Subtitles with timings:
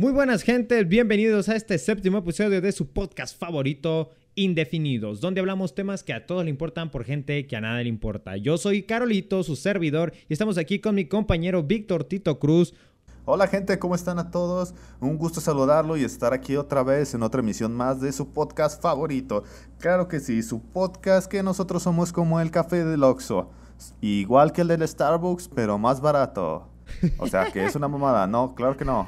[0.00, 5.74] Muy buenas gentes, bienvenidos a este séptimo episodio de su podcast favorito, Indefinidos, donde hablamos
[5.74, 8.36] temas que a todos le importan por gente que a nadie le importa.
[8.36, 12.74] Yo soy Carolito, su servidor, y estamos aquí con mi compañero Víctor Tito Cruz.
[13.24, 14.72] Hola gente, ¿cómo están a todos?
[15.00, 18.80] Un gusto saludarlo y estar aquí otra vez en otra emisión más de su podcast
[18.80, 19.42] favorito.
[19.80, 23.50] Claro que sí, su podcast que nosotros somos como el café del Oxxo.
[24.00, 26.68] Igual que el del Starbucks, pero más barato.
[27.18, 28.26] O sea, que es una mamada.
[28.26, 29.06] No, claro que no.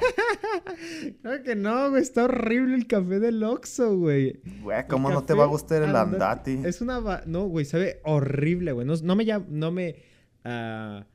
[1.21, 2.01] Claro que no, güey.
[2.01, 4.41] Está horrible el café del Oxxo, güey.
[4.61, 6.59] Güey, ¿cómo no te va a gustar el andati?
[6.63, 7.23] Es una...
[7.25, 8.87] No, güey, sabe horrible, güey.
[8.87, 9.45] No, me llamo...
[9.49, 9.95] No me...
[10.43, 11.05] Ah,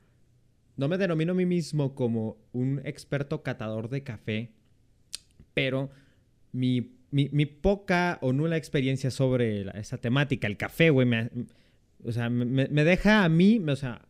[0.77, 4.53] no me denomino a mí mismo como un experto catador de café,
[5.53, 5.89] pero
[6.51, 6.81] mi,
[7.61, 11.31] poca o nula experiencia sobre esa temática, el café, güey, me,
[12.03, 14.07] o sea, me, me deja a mí, o sea,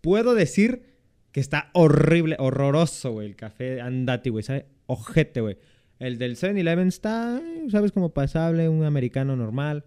[0.00, 0.93] puedo decir
[1.34, 3.26] que está horrible, horroroso, güey.
[3.26, 4.44] El café andati, güey.
[4.44, 4.66] ¿Sabe?
[4.86, 5.58] Ojete, güey.
[5.98, 7.42] El del 7-Eleven está,
[7.72, 7.90] ¿sabes?
[7.90, 9.84] Como pasable, un americano normal.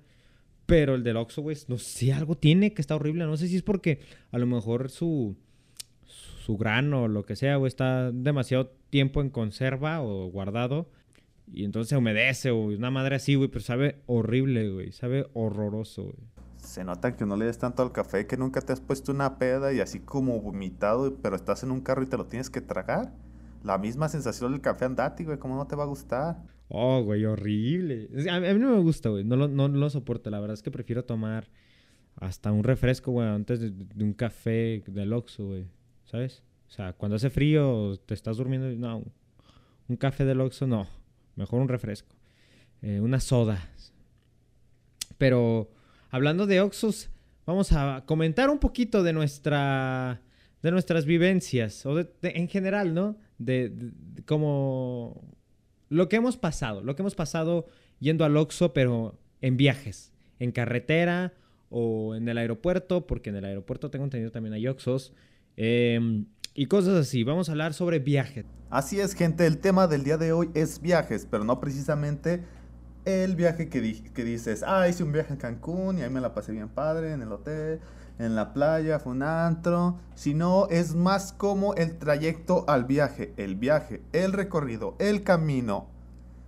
[0.66, 3.24] Pero el del Oxxo, güey, no sé, algo tiene que está horrible.
[3.24, 5.38] No sé si es porque a lo mejor su,
[6.04, 10.92] su grano o lo que sea, güey, está demasiado tiempo en conserva o guardado.
[11.50, 12.76] Y entonces humedece, güey.
[12.76, 14.92] Una madre así, güey, pero sabe horrible, güey.
[14.92, 16.37] Sabe horroroso, güey
[16.68, 19.38] se nota que no le des tanto al café, que nunca te has puesto una
[19.40, 22.62] peda y así como vomitado, pero estás en un carro y te lo tienes que
[22.62, 23.14] tragar.
[23.64, 26.44] La misma sensación del café andati, güey, ¿cómo no te va a gustar?
[26.68, 28.10] Oh, güey, horrible.
[28.30, 30.30] A mí, no me gusta, güey, no lo, no, lo soporto.
[30.30, 31.50] La verdad es que prefiero tomar
[32.16, 35.68] hasta un refresco, güey, antes de, un café del Oxxo, güey,
[36.06, 36.44] ¿sabes?
[36.68, 39.04] O sea, cuando hace frío, te estás durmiendo, no,
[39.88, 40.88] un café del Oxxo, no.
[41.36, 42.16] Mejor un refresco.
[42.82, 43.70] Eh, una soda.
[45.18, 45.70] Pero
[46.10, 47.10] hablando de Oxus,
[47.46, 50.22] vamos a comentar un poquito de nuestra
[50.64, 53.18] de nuestras vivencias o en general, ¿no?
[53.38, 53.72] De,
[54.26, 55.22] como
[55.90, 57.68] lo que hemos pasado, lo que hemos pasado
[58.00, 61.34] yendo al Oxxo, pero en viajes, en carretera
[61.70, 65.14] o en el aeropuerto, porque en el aeropuerto tengo entendido también hay Oxxos.
[65.56, 67.24] Em, y cosas así.
[67.24, 68.46] Vamos a hablar sobre viajes.
[68.70, 69.46] Así es, gente.
[69.46, 72.44] El tema del día de hoy es viajes, pero no precisamente
[73.08, 76.34] el viaje que, que dices, ah, hice un viaje a Cancún y ahí me la
[76.34, 77.80] pasé bien padre en el hotel,
[78.20, 83.56] en la playa, fue un antro, sino es más como el trayecto al viaje, el
[83.56, 85.88] viaje, el recorrido, el camino.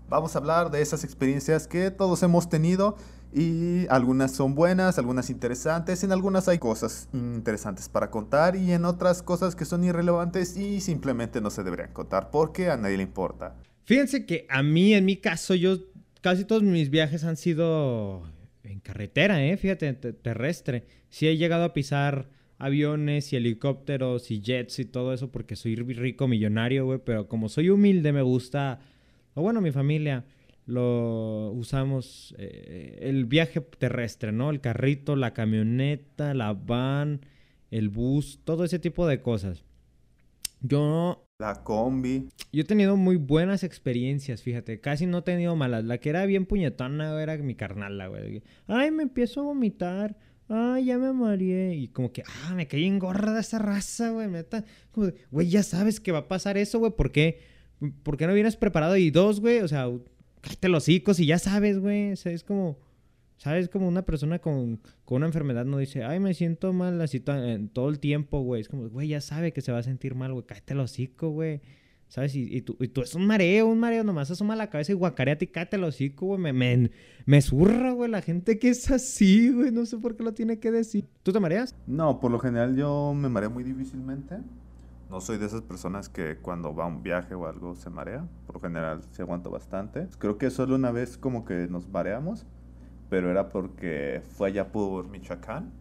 [0.09, 2.97] Vamos a hablar de esas experiencias que todos hemos tenido
[3.31, 8.83] y algunas son buenas, algunas interesantes, en algunas hay cosas interesantes para contar y en
[8.83, 13.03] otras cosas que son irrelevantes y simplemente no se deberían contar porque a nadie le
[13.03, 13.55] importa.
[13.85, 15.77] Fíjense que a mí, en mi caso, yo
[16.21, 18.23] casi todos mis viajes han sido
[18.63, 19.57] en carretera, ¿eh?
[19.57, 20.85] Fíjate, terrestre.
[21.09, 25.75] Sí he llegado a pisar aviones y helicópteros y jets y todo eso porque soy
[25.75, 28.81] rico millonario, güey, pero como soy humilde me gusta,
[29.33, 30.25] o bueno, mi familia
[30.65, 34.51] lo usamos eh, el viaje terrestre, ¿no?
[34.51, 37.21] El carrito, la camioneta, la van,
[37.71, 39.63] el bus, todo ese tipo de cosas.
[40.61, 42.27] Yo la combi.
[42.51, 44.81] Yo he tenido muy buenas experiencias, fíjate.
[44.81, 45.85] Casi no he tenido malas.
[45.85, 48.43] La que era bien puñetona era mi carnal, la güey.
[48.67, 50.17] Ay, me empiezo a vomitar.
[50.49, 51.75] Ay, ya me mareé.
[51.75, 54.27] Y como que, ah, me caí en gorra esa raza, güey.
[54.27, 54.65] Neta.
[54.91, 56.91] Como, güey, ya sabes que va a pasar eso, güey.
[56.91, 57.39] ¿Por qué?
[58.03, 58.97] ¿Por qué no vienes preparado?
[58.97, 59.87] Y dos, güey, o sea,
[60.41, 62.11] cállate los hocicos y ya sabes, güey.
[62.11, 62.77] O sea, es como
[63.39, 63.69] ¿Sabes?
[63.69, 67.99] Como una persona con, una enfermedad no dice, ay, me siento mal así todo el
[67.99, 68.59] tiempo, güey.
[68.59, 70.45] Es como, güey, ya sabe que se va a sentir mal, güey.
[70.45, 71.61] Cállate el hocico, güey.
[72.09, 72.35] ¿Sabes?
[72.35, 74.03] Y, y, tú, y tú es un mareo, un mareo.
[74.03, 76.41] Nomás asoma la cabeza y guacareate y cállate el hocico, güey.
[76.41, 76.91] Me, me,
[77.25, 79.71] me zurra, güey, la gente que es así, güey.
[79.71, 81.07] No sé por qué lo tiene que decir.
[81.23, 81.73] ¿Tú te mareas?
[81.87, 84.35] No, por lo general yo me mareo muy difícilmente.
[85.09, 88.27] No soy de esas personas que cuando va a un viaje o algo se marea.
[88.45, 90.09] Por lo general se aguanto bastante.
[90.17, 92.45] Creo que solo una vez como que nos mareamos
[93.09, 95.71] pero era porque fue allá por Michoacán.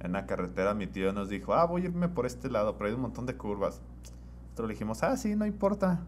[0.00, 2.88] En la carretera mi tío nos dijo, ah, voy a irme por este lado, pero
[2.88, 3.80] hay un montón de curvas.
[4.42, 6.00] Nosotros le dijimos, ah, sí, no importa.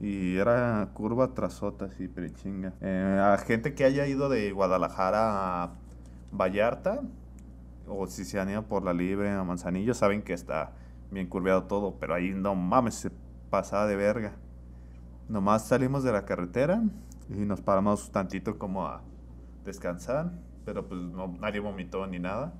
[0.00, 2.72] Y era curva tras otra, sí, pero chinga.
[2.80, 5.70] Eh, a gente que haya ido de Guadalajara a
[6.32, 7.00] Vallarta,
[7.86, 10.72] o si se han ido por la Libre a Manzanillo, saben que está
[11.10, 13.10] bien curveado todo, pero ahí no mames, se
[13.50, 14.32] pasaba de verga.
[15.28, 16.82] Nomás salimos de la carretera
[17.28, 19.02] y nos paramos tantito como a
[19.68, 20.32] descansar,
[20.64, 22.58] pero pues no, nadie vomitó ni nada.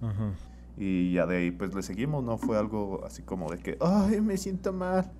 [0.76, 4.20] Y ya de ahí pues le seguimos, no fue algo así como de que, ay,
[4.20, 5.10] me siento mal,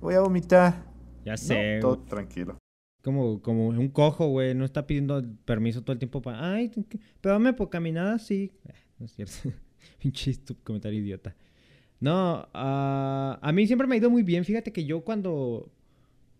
[0.00, 0.84] voy a vomitar.
[1.24, 1.78] Ya sé.
[1.80, 2.56] todo tranquilo.
[3.04, 6.70] Como, como un cojo, güey, no está pidiendo permiso todo el tiempo para, ay,
[7.20, 8.52] pero dame por caminada, sí.
[8.64, 9.34] Eh, no es cierto.
[9.98, 11.34] Pinche comentario idiota.
[11.98, 14.44] No, ah, a mí siempre me ha ido muy bien.
[14.44, 15.70] Fíjate que yo cuando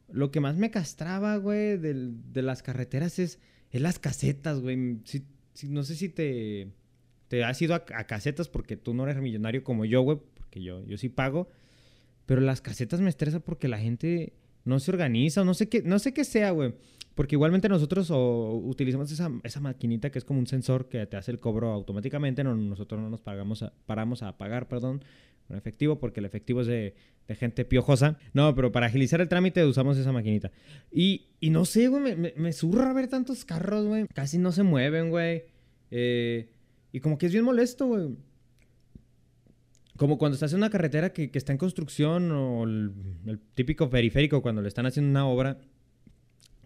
[0.09, 3.41] lo que más me castraba, güey, de las carreteras es,
[3.73, 4.77] es las casetas, güey.
[5.69, 6.73] no sé si te,
[7.45, 10.99] has ido a, casetas porque tú no eres millonario como yo, güey, porque yo, yo
[10.99, 11.49] sí pago.
[12.27, 14.35] Pero las casetas me estresa porque la gente
[14.65, 16.75] no se organiza, no sé qué, no sé qué sea, güey.
[17.15, 21.41] Porque igualmente nosotros utilizamos esa, maquinita que es como un sensor que te hace el
[21.41, 22.45] cobro automáticamente.
[22.45, 25.03] No, nosotros no nos pagamos paramos a pagar, perdón,
[25.53, 26.95] con efectivo, porque el efectivo es de,
[27.29, 28.19] gente piojosa.
[28.33, 30.51] No, pero para agilizar el trámite usamos esa maquinita.
[30.91, 34.07] Y, y no sé, güey, me, me, surra ver tantos carros, güey.
[34.15, 35.45] Casi no se mueven, güey.
[35.91, 36.49] Eh,
[36.91, 38.17] y como que es bien molesto, güey.
[39.99, 42.93] Como cuando estás en una carretera que, que está en construcción o el,
[43.27, 45.59] el típico periférico cuando le están haciendo una obra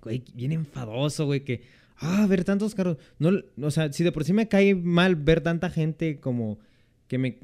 [0.00, 1.62] güey, bien enfadoso, güey, que,
[1.96, 2.98] ah, ver tantos carros.
[3.18, 6.60] No, o sea, si de por sí me cae mal ver tanta gente como
[7.08, 7.38] que me,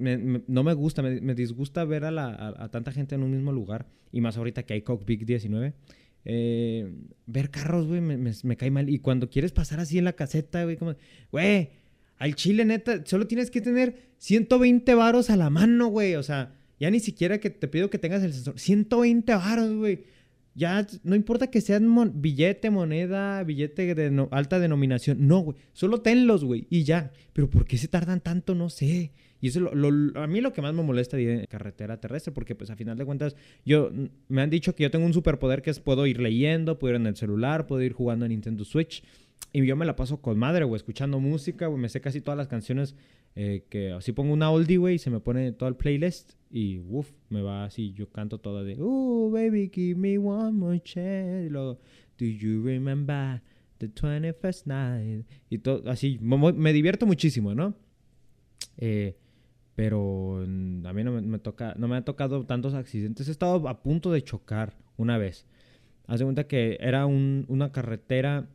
[0.47, 3.87] no me gusta, me, disgusta ver a, la, a, tanta gente en un mismo lugar,
[4.11, 5.75] y más ahorita que hay Cockpit 19.
[6.25, 6.93] Eh,
[7.27, 8.89] ver carros, güey, me, cae mal.
[8.89, 10.95] Y cuando quieres pasar así en la caseta, güey, como,
[11.31, 11.71] güey,
[12.19, 16.15] al chile, neta, solo tienes que tener 120 varos a la mano, güey.
[16.15, 18.59] O sea, ya ni siquiera que te pido que tengas el sensor.
[18.59, 20.05] 120 varos, güey.
[20.55, 25.27] Ya no importa que sean billete, moneda, billete de alta denominación.
[25.27, 25.57] No, güey.
[25.73, 26.67] Solo tenlos, güey.
[26.69, 27.13] Y ya.
[27.33, 28.55] Pero ¿por qué se tardan tanto?
[28.55, 29.13] No sé.
[29.41, 32.71] Y eso lo, a mí lo que más me molesta de carretera terrestre, porque pues
[32.71, 33.35] a final de cuentas,
[33.65, 33.91] yo
[34.29, 37.01] me han dicho que yo tengo un superpoder que es puedo ir leyendo, puedo ir
[37.01, 39.03] en el celular, puedo ir jugando en Nintendo Switch.
[39.53, 41.81] Y yo me la paso con madre, güey, escuchando música, güey.
[41.81, 42.95] Me sé casi todas las canciones
[43.35, 46.33] eh, que así pongo una oldie, güey, y se me pone todo el playlist.
[46.51, 50.81] Y uff, me va así, yo canto todo de, oh, baby, give me one more
[50.81, 51.47] chance.
[51.47, 51.79] Y luego,
[52.19, 53.41] do you remember
[53.79, 55.27] the 21st night?
[55.49, 57.75] Y todo, así, me, divierto muchísimo, ¿no?
[58.77, 59.17] Eh,
[59.75, 63.29] pero a mí no me, toca, no me ha tocado tantos accidentes.
[63.29, 65.47] He estado a punto de chocar una vez.
[66.07, 68.51] Hace cuenta que era una carretera,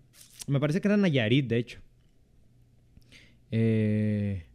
[0.48, 1.80] me parece que era Nayarit, de hecho.
[3.50, 4.46] Eh,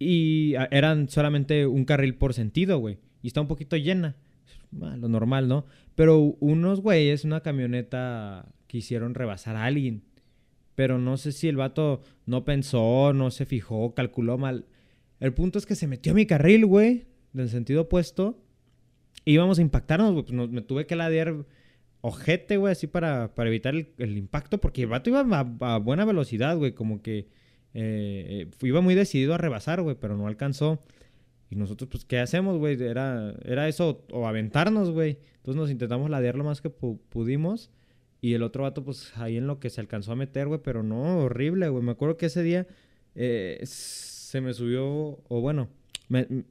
[0.00, 2.98] y eran solamente un carril por sentido, güey.
[3.22, 4.16] Y está un poquito llena.
[4.80, 5.66] Ah, lo normal, ¿no?
[5.94, 10.02] Pero unos güeyes, una camioneta, quisieron rebasar a alguien.
[10.74, 14.64] Pero no sé si el vato no pensó, no se fijó, calculó mal.
[15.20, 17.04] El punto es que se metió a mi carril, güey,
[17.34, 18.42] del sentido opuesto.
[19.26, 20.24] Íbamos a impactarnos, güey.
[20.24, 21.44] Pues me tuve que ladear
[22.00, 24.62] ojete, güey, así para, para evitar el, impacto.
[24.62, 26.72] Porque el vato iba a buena velocidad, güey.
[26.72, 27.28] Como que
[27.74, 30.82] eh, eh, iba muy decidido a rebasar, güey, pero no alcanzó.
[31.50, 32.80] Y nosotros, pues, ¿qué hacemos, güey?
[32.80, 35.18] Era, era eso, o aventarnos, güey.
[35.36, 37.70] Entonces nos intentamos ladear lo más que pudimos.
[38.20, 40.82] Y el otro vato, pues, ahí en lo que se alcanzó a meter, güey, pero
[40.82, 41.82] no, horrible, güey.
[41.82, 42.66] Me acuerdo que ese día
[43.14, 45.68] eh, se me subió, o bueno,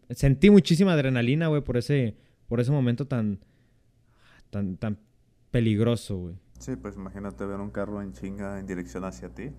[0.10, 2.18] sentí muchísima adrenalina, güey, por ese,
[2.48, 3.40] por ese momento tan,
[4.50, 4.98] tan, tan
[5.52, 6.36] peligroso, güey.
[6.60, 9.52] Sí, pues imagínate ver un carro en chinga en dirección hacia ti.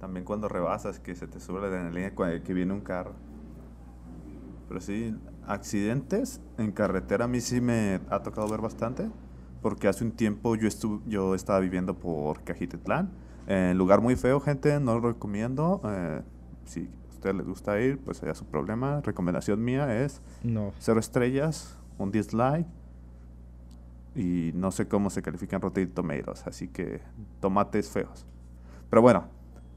[0.00, 2.12] También cuando rebasas, que se te sube la adrenalina
[2.42, 3.12] que viene un carro.
[4.66, 5.14] Pero sí,
[5.46, 9.10] accidentes en carretera a mí sí me ha tocado ver bastante.
[9.60, 13.10] Porque hace un tiempo yo, estuve, yo estaba viviendo por Cajitetlán.
[13.46, 15.82] Eh, lugar muy feo, gente, no lo recomiendo.
[15.84, 16.22] Eh,
[16.64, 19.02] si a usted le gusta ir, pues allá su problema.
[19.02, 20.72] Recomendación mía es no.
[20.78, 22.66] cero estrellas, un dislike.
[24.14, 27.00] Y no sé cómo se califican Rotten Tomatoes, así que
[27.40, 28.26] tomates feos.
[28.88, 29.28] Pero bueno,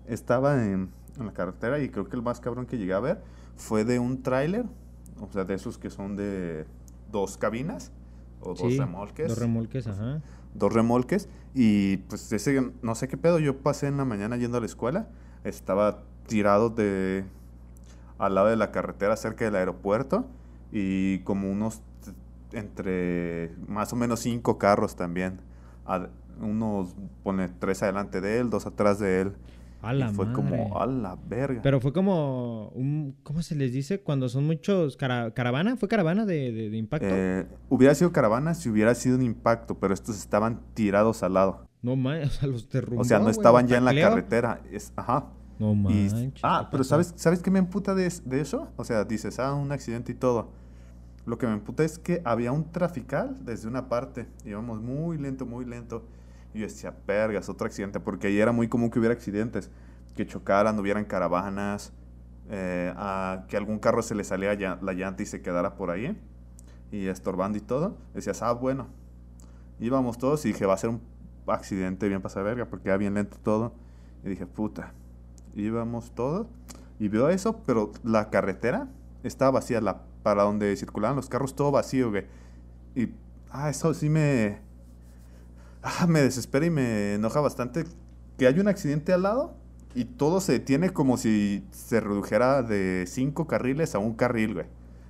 [0.07, 3.21] estaba en, la carretera y creo que el más cabrón que llegué a ver
[3.55, 4.65] fue de un tráiler,
[5.19, 6.65] o sea, de esos que son de
[7.11, 7.91] dos cabinas
[8.41, 9.27] o dos remolques.
[9.27, 10.21] Dos remolques, ajá.
[10.55, 14.57] Dos remolques y pues ese, no sé qué pedo, yo pasé en la mañana yendo
[14.57, 15.07] a la escuela,
[15.43, 17.25] estaba tirado de
[18.17, 20.25] al lado de la carretera cerca del aeropuerto
[20.71, 21.81] y como unos
[22.53, 25.39] entre más o menos cinco carros también.
[26.39, 29.33] unos pone tres adelante de él, dos atrás de él.
[29.83, 31.61] A la fue como, a la verga.
[31.61, 33.99] Pero fue como un, ¿cómo se les dice?
[33.99, 37.07] Cuando son muchos, caravana, ¿fue caravana de, impacto?
[37.09, 41.67] Eh, hubiera sido caravana si hubiera sido un impacto, pero estos estaban tirados al lado.
[41.81, 44.93] No mames, o sea, los derrumbó, O sea, no estaban ya en la carretera, es,
[44.95, 45.25] ajá.
[45.59, 46.15] No mames.
[46.41, 48.69] Ah, pero ¿sabes, ¿sabes qué me emputa de, de eso?
[48.77, 50.49] O sea, dices, ah, un accidente y todo.
[51.25, 54.27] Lo que me emputa es que había un trafical desde una parte.
[54.45, 56.03] Íbamos muy lento, muy lento.
[56.53, 59.71] Y yo decía, pergas, otro accidente, porque ahí era muy común que hubiera accidentes,
[60.15, 61.91] que chocaran, hubieran caravanas,
[62.49, 62.93] eh,
[63.47, 66.19] que algún carro se le salía la llanta y se quedara por ahí,
[66.91, 67.97] y estorbando y todo.
[68.13, 68.87] Decías, ah, bueno,
[69.79, 71.01] íbamos todos y dije, va a ser un
[71.47, 73.73] accidente bien pasar verga, porque era bien lento todo.
[74.23, 74.93] Y dije, puta,
[75.55, 76.47] íbamos todos,
[76.99, 78.87] y veo eso, pero la carretera
[79.23, 82.11] estaba vacía, la, para donde circulaban los carros, todo vacío.
[82.95, 83.09] Y
[83.55, 84.57] Ah, eso sí me...
[85.83, 87.83] Ah, me desespera y me enoja bastante
[88.37, 89.53] que hay un accidente al lado
[89.95, 94.65] y todo se detiene como si se redujera de cinco carriles a un carril, güey.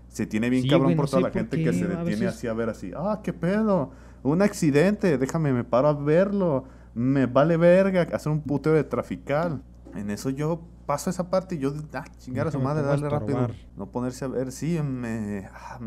[0.10, 2.04] Se tiene bien Sí, cabrón güey, por toda la por gente qué, que se detiene
[2.04, 2.92] veces- así a ver así.
[2.96, 3.92] Ah, qué pedo.
[4.24, 5.18] Un accidente.
[5.18, 6.66] Déjame, me paro a verlo.
[6.94, 9.62] Me vale verga hacer un puteo de trafical.
[9.96, 13.48] En eso yo paso esa parte y yo, ah, chingar a su madre, darle rápido.
[13.78, 14.52] No ponerse a ver.
[14.52, 15.48] Sí, me...
[15.54, 15.80] ah,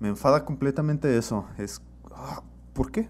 [0.00, 1.46] me enfada completamente eso.
[1.58, 1.82] Es...
[2.14, 3.08] ah, ¿Por qué?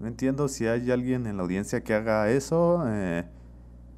[0.00, 2.82] No entiendo si hay alguien en la audiencia que haga eso.
[2.88, 3.24] eh,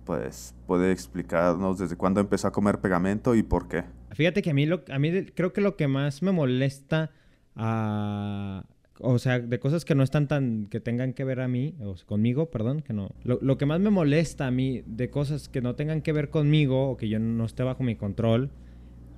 [0.04, 3.84] pues puede explicarnos desde cuándo empezó a comer pegamento y por qué.
[4.10, 7.10] Fíjate que a mí, lo, a mí creo que lo que más me molesta,
[7.56, 8.64] ah,
[8.98, 11.96] o sea, de cosas que no están tan, que tengan que ver a mí, o
[11.96, 13.10] sea, conmigo, perdón, que no.
[13.22, 16.30] Lo, lo que más me molesta a mí de cosas que no tengan que ver
[16.30, 18.50] conmigo o que yo no esté bajo mi control,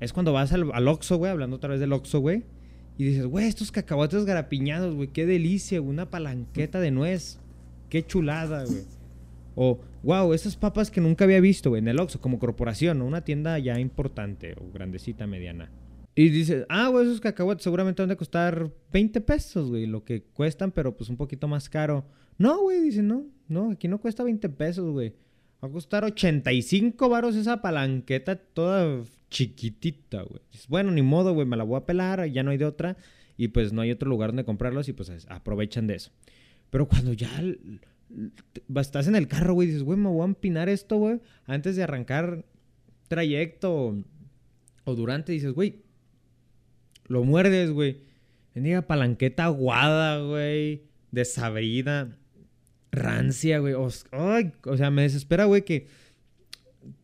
[0.01, 2.45] es cuando vas al, al Oxxo, güey, hablando otra vez del Oxxo, güey,
[2.97, 7.41] y dices, güey, estos cacahuates garapiñados, güey, qué delicia, una palanqueta de nuez,
[7.89, 8.83] qué chulada, güey.
[9.57, 13.07] O, wow, esas papas que nunca había visto, güey, en el Oxxo, como corporación, ¿no?
[13.07, 15.71] Una tienda ya importante, o grandecita, mediana.
[16.15, 20.23] Y dices, ah, güey, esos cacahuates seguramente van a costar 20 pesos, güey, lo que
[20.23, 22.05] cuestan, pero pues un poquito más caro.
[22.39, 25.15] No, güey, dice, no, no, aquí no cuesta 20 pesos, güey.
[25.63, 29.03] Va a costar 85 varos esa palanqueta toda
[29.35, 30.41] chiquitita, güey.
[30.69, 32.97] Bueno, ni modo, güey, me la voy a pelar, ya no hay de otra.
[33.37, 36.13] Y pues no hay otro lugar donde comprarlos y pues es- aprovechan de eso.
[36.71, 37.29] Pero cuando ya
[38.81, 41.83] estás en el carro, güey, dices, güey, me voy a empinar esto, güey, antes de
[41.83, 42.45] arrancar
[43.09, 43.97] trayecto
[44.85, 45.83] o, durante, dices, güey,
[47.09, 48.03] lo muerdes, güey.
[48.55, 52.17] Bendiga palanqueta aguada, güey, desabrida,
[52.93, 53.75] rancia, güey.
[54.13, 55.89] ay, o sea, me desespera, güey, que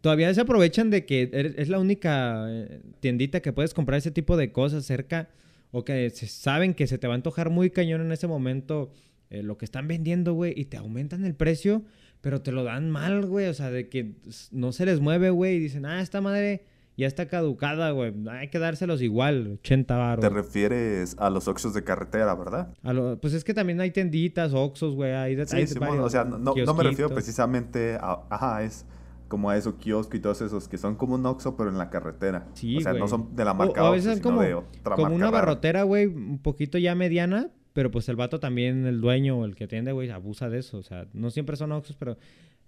[0.00, 4.10] todavía se aprovechan de que eres- es la única eh, tiendita que puedes comprar ese
[4.10, 5.28] tipo de cosas cerca
[5.72, 8.90] o que se saben que se te va a antojar muy cañón en ese momento
[9.30, 11.84] eh, lo que están vendiendo, güey, y te aumentan el precio,
[12.20, 14.14] pero te lo dan mal, güey, o sea, de que
[14.50, 16.64] no se les mueve, güey, y dicen, ah, esta madre
[16.96, 20.20] ya está caducada, güey, hay que dárselos igual, 80 baros.
[20.22, 22.74] Te refieres a los oxos de carretera, ¿verdad?
[22.82, 25.88] A lo- pues es que también hay tenditas, Oxxos, güey, hay, de- hay Sí, Simón,
[25.90, 28.84] varios o sea, no, no me refiero precisamente a, ajá, es
[29.30, 31.88] como a esos kioscos y todos esos que son como un oxo pero en la
[31.88, 32.48] carretera.
[32.54, 34.54] Sí, o sea, no son de la marca o a Oxxo, veces sino como, de
[34.54, 35.38] otra como marca una rara.
[35.38, 39.54] barrotera, güey, un poquito ya mediana, pero pues el vato también, el dueño o el
[39.54, 40.78] que atiende, güey, abusa de eso.
[40.78, 42.18] O sea, no siempre son Oxxos, pero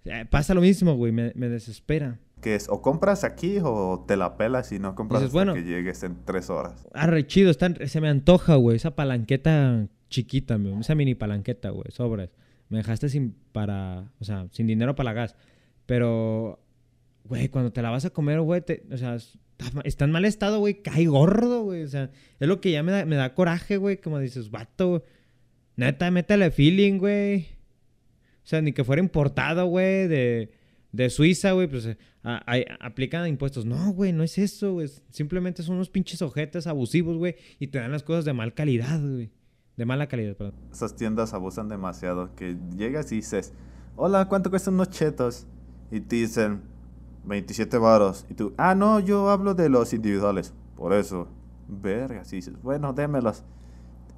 [0.05, 2.17] eh, pasa lo mismo, güey, me, me desespera.
[2.41, 5.53] Que es, o compras aquí o te la pelas y no compras Dices, hasta bueno.
[5.53, 6.87] que llegues en tres horas.
[6.93, 11.91] Arre, chido, están, se me antoja, güey, esa palanqueta chiquita, güey, esa mini palanqueta, güey,
[11.91, 12.29] sobres.
[12.69, 15.35] Me dejaste sin para, o sea, sin dinero para la gas.
[15.85, 16.59] Pero,
[17.25, 18.61] güey, cuando te la vas a comer, güey,
[18.91, 19.17] o sea,
[19.83, 21.83] está, en mal estado, güey, cae gordo, güey.
[21.83, 22.09] O sea,
[22.39, 25.03] es lo que ya me da, me da coraje, güey, como dices, vato,
[25.75, 27.47] neta, métele feeling, güey.
[28.43, 30.51] O sea, ni que fuera importado, güey, de,
[30.91, 31.95] de Suiza, güey, pues a-
[32.45, 33.65] a- aplican impuestos.
[33.65, 34.89] No, güey, no es eso, güey.
[35.09, 38.99] Simplemente son unos pinches ojetes abusivos, güey, y te dan las cosas de mal calidad,
[39.01, 39.31] güey.
[39.75, 40.53] De mala calidad, perdón.
[40.71, 42.35] Esas tiendas abusan demasiado.
[42.35, 43.53] Que llegas y dices,
[43.95, 45.47] hola, ¿cuánto cuestan unos chetos?
[45.91, 46.61] Y te dicen,
[47.25, 48.25] 27 varos.
[48.29, 50.53] Y tú, ah, no, yo hablo de los individuales.
[50.75, 51.27] Por eso,
[51.67, 52.31] vergas.
[52.33, 53.43] Y dices, bueno, démelos.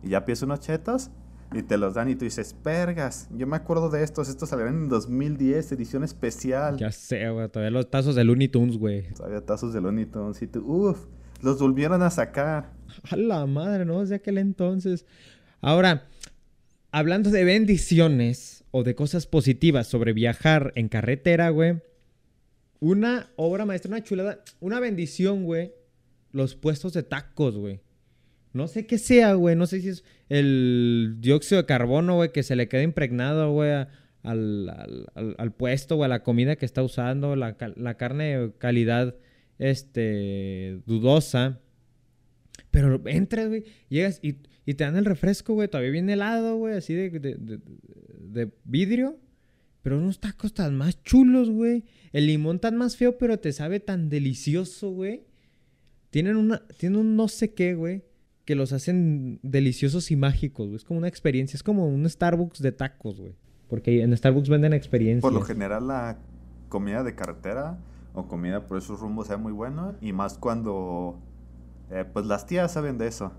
[0.03, 1.11] Y ya pides unos chetos
[1.53, 4.29] y te los dan y tú dices, vergas, yo me acuerdo de estos.
[4.29, 6.77] Estos salieron en 2010, edición especial.
[6.77, 9.13] Ya sé, güey, todavía los tazos de Looney Tunes, güey.
[9.13, 10.41] Todavía tazos de Looney Tunes.
[10.41, 11.05] Y tú, uff,
[11.41, 12.73] los volvieron a sacar.
[13.09, 14.01] A la madre, ¿no?
[14.01, 15.05] Desde aquel entonces.
[15.61, 16.07] Ahora,
[16.91, 21.75] hablando de bendiciones o de cosas positivas sobre viajar en carretera, güey.
[22.81, 25.71] Una obra maestra, una chulada, una bendición, güey.
[26.33, 27.79] Los puestos de tacos, güey.
[28.51, 29.55] No sé qué sea, güey.
[29.55, 33.71] No sé si es el dióxido de carbono, güey, que se le queda impregnado, güey,
[34.23, 37.37] al, puesto o a la comida que está usando.
[37.37, 39.15] La, la carne de calidad,
[39.57, 41.61] este, dudosa.
[42.71, 45.67] Pero entras, güey, llegas y, y te dan el refresco, güey.
[45.67, 47.59] Todavía viene helado, güey, así de, de,
[48.19, 49.17] de- vidrio.
[49.81, 51.83] Pero unos tacos tan más chulos, güey.
[52.11, 55.23] El limón tan más feo, pero te sabe tan delicioso, güey.
[56.09, 58.03] Tienen, una, tienen un no sé qué, güey,
[58.45, 60.77] que los hacen deliciosos y mágicos, güey.
[60.77, 61.55] Es como una experiencia.
[61.55, 63.35] Es como un Starbucks de tacos, güey.
[63.69, 65.21] Porque en Starbucks venden experiencias.
[65.21, 66.17] Por lo general la
[66.69, 67.77] comida de carretera
[68.13, 71.19] o comida por esos rumbos es muy buena y más cuando
[71.91, 73.33] eh, pues las tías saben de eso,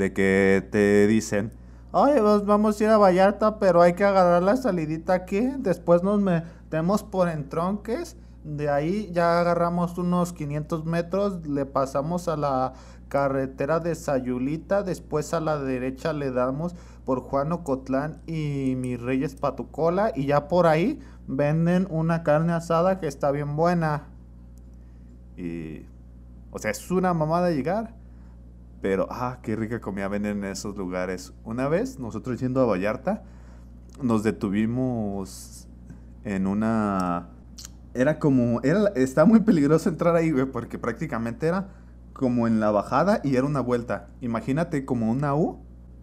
[0.00, 1.52] de que te dicen,
[1.92, 6.02] oye, pues vamos a ir a Vallarta, pero hay que agarrar la salidita aquí, después
[6.02, 12.72] nos metemos por entronques, De ahí ya agarramos unos 500 metros, le pasamos a la
[13.08, 19.34] carretera de Sayulita, después a la derecha le damos por Juan Ocotlán y Mis Reyes
[19.34, 24.04] Patucola y ya por ahí venden una carne asada que está bien buena.
[25.36, 25.84] Y
[26.50, 27.99] o sea, es una mamada llegar.
[28.80, 31.32] Pero, ah, qué rica comida venden en esos lugares.
[31.44, 33.22] Una vez, nosotros yendo a Vallarta,
[34.02, 35.68] nos detuvimos
[36.24, 37.28] en una...
[37.92, 38.60] Era como...
[38.62, 41.68] Era, estaba muy peligroso entrar ahí, güey, porque prácticamente era
[42.12, 44.08] como en la bajada y era una vuelta.
[44.20, 45.60] Imagínate como una U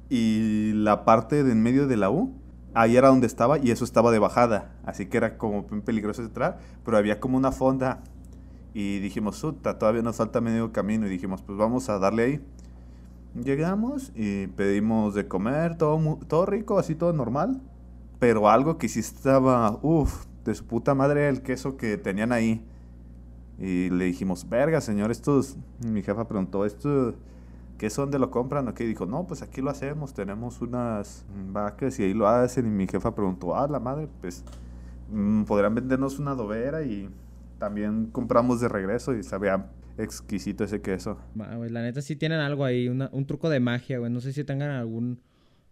[0.09, 2.33] y la parte de en medio de la U,
[2.73, 4.75] ahí era donde estaba y eso estaba de bajada.
[4.85, 8.03] Así que era como peligroso entrar, pero había como una fonda
[8.73, 11.07] y dijimos, Suta, todavía nos falta medio camino.
[11.07, 12.45] Y dijimos, pues vamos a darle ahí.
[13.35, 17.61] Llegamos y pedimos de comer, todo, todo rico, así todo normal.
[18.19, 22.65] Pero algo que sí estaba, uff, de su puta madre el queso que tenían ahí.
[23.59, 25.57] Y le dijimos, verga, señor, estos.
[25.85, 27.15] Mi jefa preguntó, ¿esto
[27.77, 28.67] qué son de lo compran?
[28.67, 32.65] ¿O Dijo, no, pues aquí lo hacemos, tenemos unas vacas y ahí lo hacen.
[32.65, 34.43] Y mi jefa preguntó, ah, la madre, pues
[35.11, 37.09] mm, podrán vendernos una dobera y
[37.59, 41.19] también compramos de regreso y sabía exquisito ese queso.
[41.35, 44.11] la neta sí tienen algo ahí, un truco de magia, güey.
[44.11, 45.21] No sé si tengan algún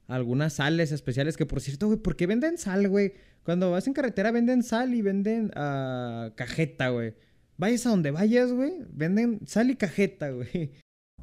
[0.07, 3.13] algunas sales especiales que por cierto, güey, ¿por qué venden sal, güey?
[3.43, 7.15] Cuando vas en carretera venden sal y venden uh, cajeta, güey.
[7.57, 10.73] Vayas a donde vayas, güey, venden sal y cajeta, güey.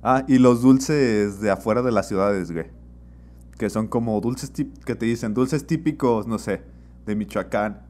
[0.02, 2.66] Ah, y los dulces de afuera de las ciudades, güey.
[3.58, 4.50] Que son como dulces
[4.84, 6.62] que te dicen dulces típicos, no sé,
[7.06, 7.86] de Michoacán.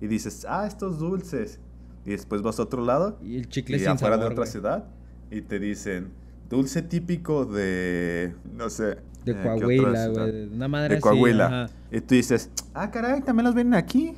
[0.00, 1.58] Y dices, ah, estos dulces
[2.06, 4.84] y después vas a otro lado y el chicle y afuera de otra ciudad
[5.30, 6.12] y te dicen
[6.48, 11.68] dulce típico de no sé de eh, Coahuila, güey, una madre de Coahuila.
[11.90, 14.16] y tú dices, "Ah, caray, también los venden aquí."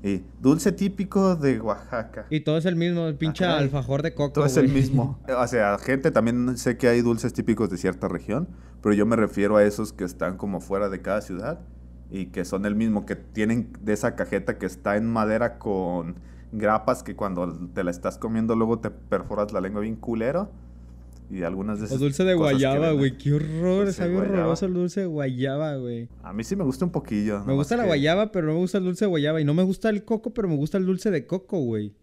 [0.00, 2.26] Y dulce típico de Oaxaca.
[2.30, 4.34] Y todo es el mismo, el pinche ah, alfajor de coco.
[4.34, 5.18] Todo es el mismo.
[5.36, 8.46] O sea, gente, también sé que hay dulces típicos de cierta región,
[8.80, 11.58] pero yo me refiero a esos que están como fuera de cada ciudad
[12.12, 16.14] y que son el mismo, que tienen de esa cajeta que está en madera con
[16.52, 20.50] grapas que cuando te la estás comiendo luego te perforas la lengua bien culero.
[21.30, 21.98] Y algunas de esas.
[21.98, 23.18] O dulce de guayaba, güey.
[23.18, 23.92] Qué horror.
[23.92, 26.08] Sabe horroroso el dulce de guayaba, güey.
[26.22, 27.44] A mí sí me gusta un poquillo.
[27.44, 29.40] Me gusta la guayaba, pero no me gusta el dulce de guayaba.
[29.40, 31.94] Y no me gusta el coco, pero me gusta el dulce de coco, güey.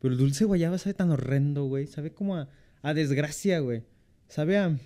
[0.00, 1.86] Pero el dulce de guayaba sabe tan horrendo, güey.
[1.86, 2.48] Sabe como a,
[2.94, 3.84] desgracia, güey.
[4.26, 4.76] Sabe a,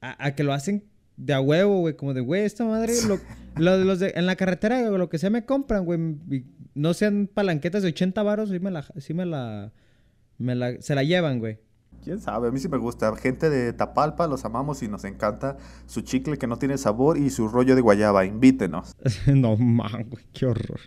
[0.00, 0.84] a, que lo hacen
[1.18, 1.94] de a huevo, güey.
[1.94, 2.94] Como de, güey, esta madre.
[3.06, 3.18] Lo,
[3.56, 5.98] lo, los de, en la carretera, o lo que sea, me compran, güey
[6.78, 9.72] no sean palanquetas de 80 varos, sí me la, sí me la,
[10.38, 11.58] me la, se la llevan, güey.
[12.04, 13.14] Quién sabe, a mí sí me gusta.
[13.16, 17.30] Gente de Tapalpa, los amamos y nos encanta su chicle que no tiene sabor y
[17.30, 18.24] su rollo de guayaba.
[18.24, 18.94] Invítenos.
[19.26, 20.80] no, man, güey, qué horror.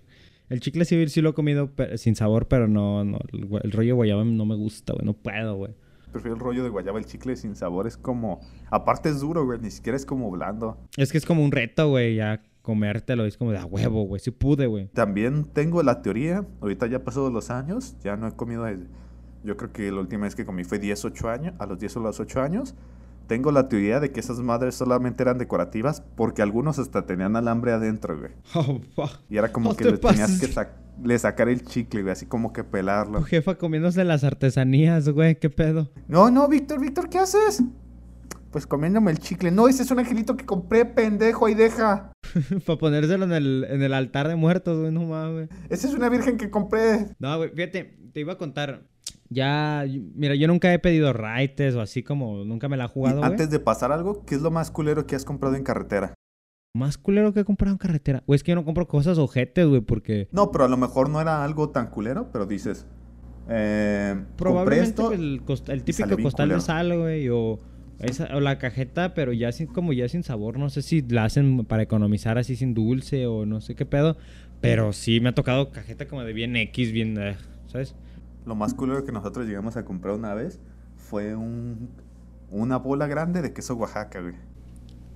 [0.48, 3.94] El chicle sí, sí lo he comido sin sabor, pero no, no, el, rollo de
[3.94, 5.76] guayaba no me gusta, güey, no puedo, güey.
[6.12, 8.42] Prefiero el rollo de guayaba, el chicle sin sabor es como...
[8.70, 10.78] Aparte es duro, güey, ni siquiera es como blando.
[10.98, 13.26] Es que es como un reto, güey, ya comértelo.
[13.26, 14.20] Es como de a huevo, güey.
[14.20, 14.88] Si pude, güey.
[14.90, 16.46] También tengo la teoría.
[16.62, 17.96] Ahorita ya pasado los años.
[18.04, 18.68] Ya no he comido.
[19.44, 21.54] Yo creo que la última vez que comí fue 10, 8 años.
[21.60, 22.76] A los 10 o los 8 años.
[23.28, 27.72] Tengo la teoría de que esas madres solamente eran decorativas porque algunos hasta tenían alambre
[27.72, 28.32] adentro, güey.
[28.96, 30.48] Oh, y era como que le tenías que
[31.04, 33.20] le sacar el chicle, güey, así como que pelarlo.
[33.20, 35.90] Tu jefa comiéndose las artesanías, güey, ¿qué pedo?
[36.08, 37.64] No, no, Víctor, Víctor, ¿qué haces?
[38.52, 39.50] Pues comiéndome el chicle.
[39.50, 42.12] No, ese es un angelito que compré, pendejo, ahí deja.
[42.66, 45.50] Para ponérselo en el, en el altar de muertos, güey, no mames.
[45.70, 47.16] Esa es una virgen que compré.
[47.18, 48.84] No, güey, fíjate, te iba a contar.
[49.34, 53.24] Ya, mira, yo nunca he pedido raites o así como nunca me la he jugado.
[53.24, 56.14] antes de pasar algo, ¿qué es lo más culero que has comprado en carretera?
[56.76, 58.24] Más culero que he comprado en carretera.
[58.26, 60.28] O es que yo no compro cosas ojetes, güey, porque.
[60.34, 62.86] No, pero a lo mejor no era algo tan culero, pero dices.
[63.50, 67.60] Eh, Probablemente el, el, típico costal de sal, güey, o
[68.34, 70.58] o la cajeta, pero ya sin, como ya sin sabor.
[70.58, 74.18] No sé si la hacen para economizar así sin dulce o no sé qué pedo.
[74.60, 77.36] Pero sí me ha tocado cajeta como de bien X, bien, eh,
[77.68, 77.96] ¿sabes?
[78.46, 80.60] Lo más cool que nosotros llegamos a comprar una vez
[80.96, 81.90] fue un,
[82.50, 84.36] una bola grande de queso Oaxaca, güey.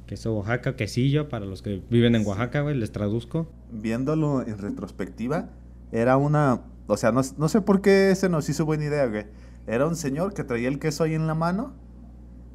[0.06, 3.48] Queso Oaxaca, quesillo, para los que viven en Oaxaca, güey, les traduzco.
[3.72, 5.50] Viéndolo en retrospectiva,
[5.92, 6.62] era una...
[6.88, 9.26] O sea, no, no sé por qué se nos hizo buena idea, güey.
[9.66, 11.74] Era un señor que traía el queso ahí en la mano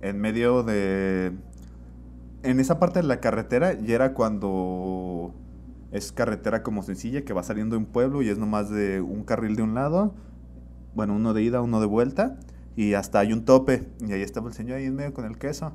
[0.01, 1.33] en medio de...
[2.43, 5.35] En esa parte de la carretera y era cuando
[5.93, 9.25] es carretera como sencilla que va saliendo de un pueblo y es nomás de un
[9.25, 10.15] carril de un lado,
[10.95, 12.37] bueno, uno de ida, uno de vuelta
[12.77, 15.39] y hasta hay un tope y ahí estaba el señor ahí en medio con el
[15.39, 15.73] queso.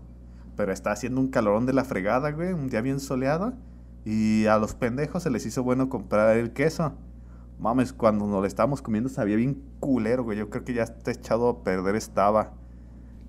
[0.55, 3.53] Pero está haciendo un calorón de la fregada, güey, un día bien soleado
[4.05, 6.93] y a los pendejos se les hizo bueno comprar el queso.
[7.59, 10.37] Mames, cuando nos lo estábamos comiendo sabía bien culero, güey.
[10.37, 12.53] Yo creo que ya está echado a perder estaba.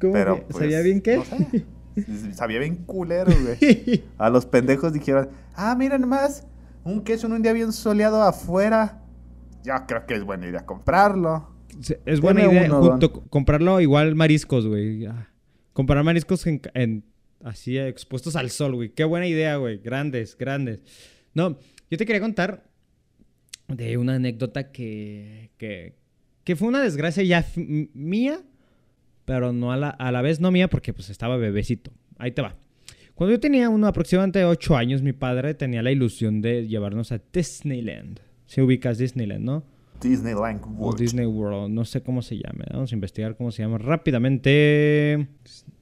[0.01, 0.53] ¿Cómo Pero, que?
[0.53, 1.17] ¿Sabía pues, bien qué?
[1.17, 1.65] no sé.
[2.35, 4.05] Sabía bien culero, güey.
[4.19, 6.47] A los pendejos dijeron, ah, mira nomás,
[6.85, 9.03] un queso en un día bien soleado afuera.
[9.65, 11.56] Yo creo que es buena idea comprarlo.
[12.05, 15.07] Es buena Deme idea uno, junto, comprarlo igual mariscos, güey.
[15.73, 17.05] Comprar mariscos en, en-
[17.45, 18.91] así expuestos al sol, güey.
[18.91, 19.79] Qué buena idea, güey.
[19.79, 20.81] Grandes, grandes.
[21.35, 21.59] No,
[21.91, 22.65] yo te quería contar
[23.69, 25.95] de una anécdota que, que,
[26.45, 28.41] que fue una desgracia ya mía,
[29.25, 31.91] pero no a la, a la vez no mía porque pues estaba bebecito.
[32.19, 32.57] Ahí te va.
[33.15, 37.21] Cuando yo tenía uno aproximadamente 8 años, mi padre tenía la ilusión de llevarnos a
[37.33, 38.21] Disneyland.
[38.47, 39.65] Si ubicas Disneyland, ¿no?
[40.01, 40.99] Disneyland O World.
[41.01, 42.65] Disney World, no sé cómo se llama.
[42.73, 45.29] Vamos a investigar cómo se llama rápidamente.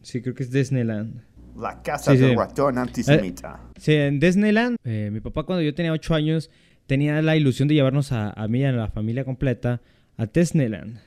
[0.03, 1.23] Sí, creo que es Disneyland.
[1.57, 2.25] La casa Sí, sí.
[2.25, 3.61] del ratón antisemita.
[3.77, 6.51] Sí, en Disneyland, eh, mi papá cuando yo tenía 8 años
[6.87, 9.81] tenía la ilusión de llevarnos a, a mí y a la familia completa
[10.17, 10.99] a Disneyland.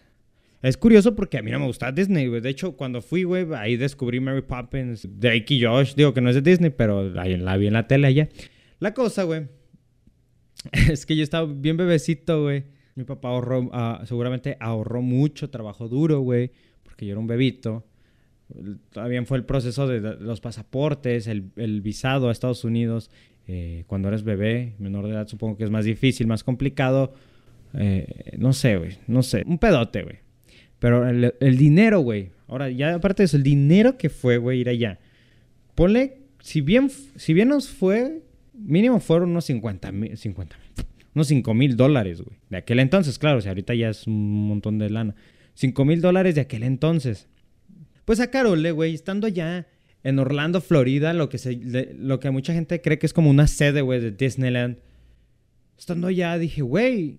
[0.64, 2.42] Es curioso porque a mí no me gustaba Disney, güey.
[2.42, 5.94] De hecho, cuando fui, güey, ahí descubrí Mary Poppins, Drake y Josh.
[5.96, 8.28] Digo que no es de Disney, pero ahí la vi en la tele allá.
[8.80, 9.48] La cosa, güey,
[10.72, 12.64] es que yo estaba bien bebecito, güey.
[12.98, 16.50] Mi papá ahorró, ah, seguramente ahorró mucho, trabajó duro, güey,
[16.82, 17.86] porque yo era un bebito.
[18.92, 23.12] Todavía fue el proceso de los pasaportes, el, el visado a Estados Unidos.
[23.48, 27.14] Eh, cuando eres bebé, menor de edad, supongo que es más difícil, más complicado.
[27.76, 29.44] Eh, no sé, güey, no sé.
[29.46, 30.16] Un pedote, güey.
[30.80, 32.32] Pero el, el dinero, güey.
[32.48, 34.98] Ahora, ya aparte de eso, el dinero que fue, güey, ir allá.
[35.76, 38.24] Ponle, si bien, si bien nos fue,
[38.56, 40.67] mínimo fueron unos 50 mil, 50 mil,
[41.18, 42.38] unos 5 mil dólares, güey.
[42.50, 45.16] De aquel entonces, claro, o sea, ahorita ya es un montón de lana.
[45.56, 47.28] 5 mil dólares de aquel entonces.
[48.06, 49.68] Pues a Carole, güey, estando allá
[50.04, 51.60] en Orlando, Florida, lo que, se,
[51.98, 54.78] lo que mucha gente cree que es como una sede, güey, de Disneyland.
[55.78, 57.18] Estando allá, dije, güey,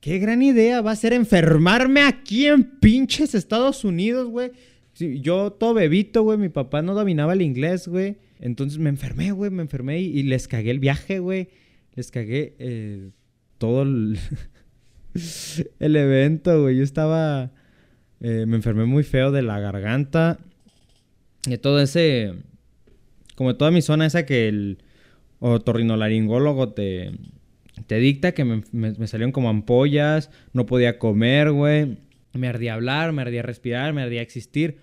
[0.00, 4.50] qué gran idea va a ser enfermarme aquí en pinches Estados Unidos, güey.
[4.98, 8.16] Yo todo bebito, güey, mi papá no dominaba el inglés, güey.
[8.40, 11.48] Entonces me enfermé, güey, me enfermé y, y les cagué el viaje, güey.
[11.94, 13.10] Les cagué eh,
[13.58, 14.18] todo el,
[15.96, 16.76] evento, güey.
[16.76, 17.50] Yo estaba...
[18.20, 20.38] eh, me enfermé muy feo de la garganta.
[21.46, 22.34] Y todo ese...
[23.34, 24.78] Como toda mi zona esa que el
[25.40, 27.12] otorrinolaringólogo te,
[27.86, 31.98] te dicta que me, me- me salieron como ampollas, no podía comer, güey.
[32.32, 34.78] Me ardía hablar, me ardía respirar, me ardía existir.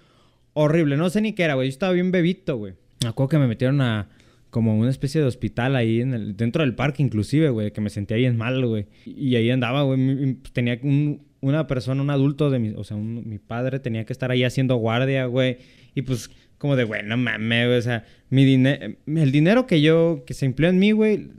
[0.53, 1.67] Horrible, no sé ni qué era, güey.
[1.67, 2.73] Yo estaba bien bebito, güey.
[3.03, 4.07] Me acuerdo que me metieron a
[4.53, 7.89] como una especie de hospital ahí en el- dentro del parque inclusive, güey, que me
[7.89, 8.85] sentía bien mal, güey.
[9.03, 9.97] Y, ahí andaba, güey.
[9.97, 14.05] Mi- Tenía un- una persona, un adulto de mi, o sea, un- mi padre tenía
[14.05, 15.57] que estar ahí haciendo guardia, güey.
[15.95, 20.23] Y pues como de, güey, no mames, güey, o sea, mi el dinero que yo,
[20.27, 21.29] que se empleó en mí, güey,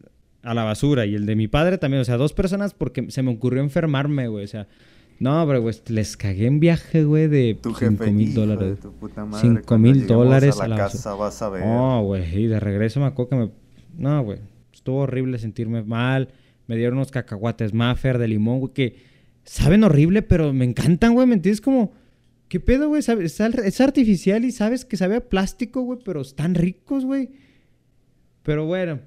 [0.43, 1.07] a la basura.
[1.07, 4.27] Y el de mi padre también, o sea, dos personas porque se me ocurrió enfermarme,
[4.27, 4.67] güey, o sea.
[5.21, 8.81] No, pero, güey, les cagué en viaje, güey, de Tu jefe, 5 mil dólares.
[8.81, 11.63] tu puta madre, 5 cuando mil dólares a a la la casa vas a ver.
[11.65, 13.51] Oh, güey, y de regreso me acuerdo que me...
[13.97, 14.41] No, güey,
[14.73, 16.29] estuvo horrible sentirme mal.
[16.67, 18.97] Me dieron unos cacahuates Maffer de limón, güey, que
[19.45, 21.61] saben horrible, pero me encantan, güey, ¿me entiendes?
[21.61, 21.93] Como,
[22.49, 23.01] ¿qué pedo, güey?
[23.01, 27.31] Es artificial y sabes que sabe a plástico, güey, pero están ricos, güey.
[28.43, 29.01] Pero bueno,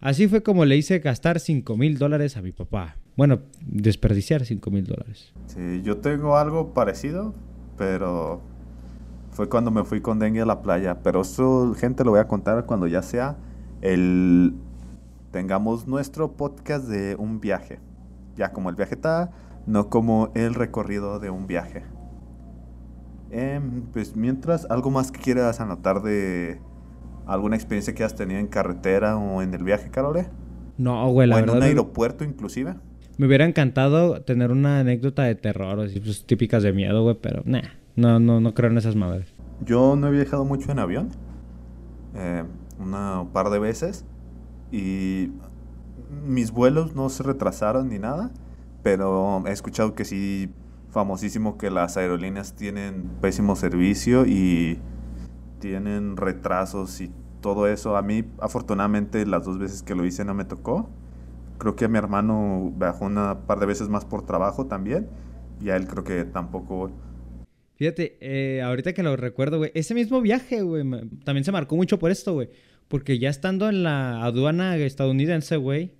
[0.00, 2.96] así fue como le hice gastar 5 mil dólares a mi papá.
[3.16, 5.32] Bueno, desperdiciar 5 mil dólares.
[5.46, 7.32] Sí, yo tengo algo parecido,
[7.76, 8.40] pero
[9.30, 11.02] fue cuando me fui con dengue a la playa.
[11.02, 13.36] Pero eso, gente, lo voy a contar cuando ya sea
[13.82, 14.54] el
[15.30, 17.80] tengamos nuestro podcast de un viaje.
[18.36, 19.32] Ya como el viaje está,
[19.66, 21.82] no como el recorrido de un viaje.
[23.30, 26.60] Em, pues mientras, ¿algo más que quieras anotar de
[27.26, 30.28] alguna experiencia que has tenido en carretera o en el viaje, Carole?
[30.78, 31.56] No, güey, la o en verdad...
[31.56, 32.76] un aeropuerto inclusive.
[33.16, 37.62] Me hubiera encantado tener una anécdota de terror, pues, típicas de miedo, güey, pero nah,
[37.96, 39.32] no, no, no creo en esas madres.
[39.64, 41.10] Yo no he viajado mucho en avión,
[42.14, 42.42] eh,
[42.80, 44.04] una un par de veces,
[44.72, 45.30] y
[46.26, 48.32] mis vuelos no se retrasaron ni nada,
[48.82, 50.50] pero he escuchado que sí,
[50.90, 54.78] famosísimo que las aerolíneas tienen pésimo servicio y
[55.60, 57.96] tienen retrasos y todo eso.
[57.96, 60.90] A mí, afortunadamente, las dos veces que lo hice no me tocó.
[61.64, 65.08] Creo que a mi hermano viajó una par de veces más por trabajo también,
[65.62, 66.92] y a él creo que tampoco
[67.76, 70.84] Fíjate, eh, ahorita que lo recuerdo, güey, ese mismo viaje, güey,
[71.24, 72.50] también se marcó mucho por esto, güey.
[72.86, 75.92] Porque ya estando en la aduana estadounidense, güey,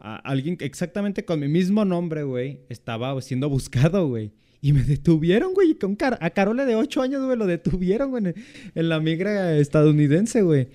[0.00, 4.32] alguien exactamente con mi mismo nombre, güey, estaba siendo buscado, güey.
[4.62, 5.74] Y me detuvieron, güey.
[5.74, 8.32] Con a Carole de 8 años, güey, lo detuvieron, güey,
[8.74, 10.68] en la migra estadounidense, güey.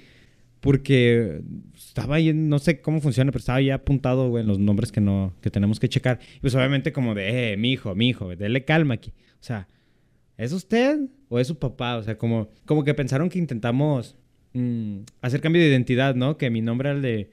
[0.61, 1.41] porque
[1.93, 4.99] estaba ahí, no sé cómo funciona, pero estaba ya apuntado, güey, en los nombres que
[4.99, 6.19] no, que tenemos que checar.
[6.41, 9.11] Pues obviamente como de, eh, mi hijo, mi hijo, dele calma aquí.
[9.33, 9.67] O sea,
[10.35, 11.97] ¿es usted o es su papá?
[11.97, 14.15] O sea, como, como que pensaron que intentamos
[14.53, 16.35] mm, hacer cambio de identidad, ¿no?
[16.35, 17.29] Que mi nombre era el de,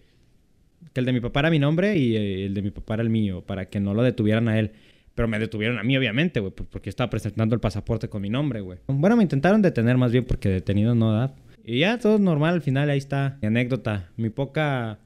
[0.92, 3.02] que el de mi papá era mi nombre y eh, el de mi papá era
[3.02, 4.72] el mío, para que no lo detuvieran a él.
[5.14, 8.60] Pero me detuvieron a mí, obviamente, güey, porque estaba presentando el pasaporte con mi nombre,
[8.60, 8.78] güey.
[8.88, 11.34] Bueno, me intentaron detener más bien porque detenido no da.
[11.64, 14.08] Y ya todo normal al final, ahí está mi anécdota.
[14.16, 14.98] Mi poca...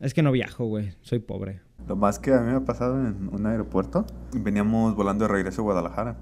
[0.00, 0.94] Es que no viajo, güey.
[1.02, 1.60] Soy pobre.
[1.86, 5.62] Lo más que a mí me ha pasado en un aeropuerto, veníamos volando de regreso
[5.62, 6.16] a Guadalajara,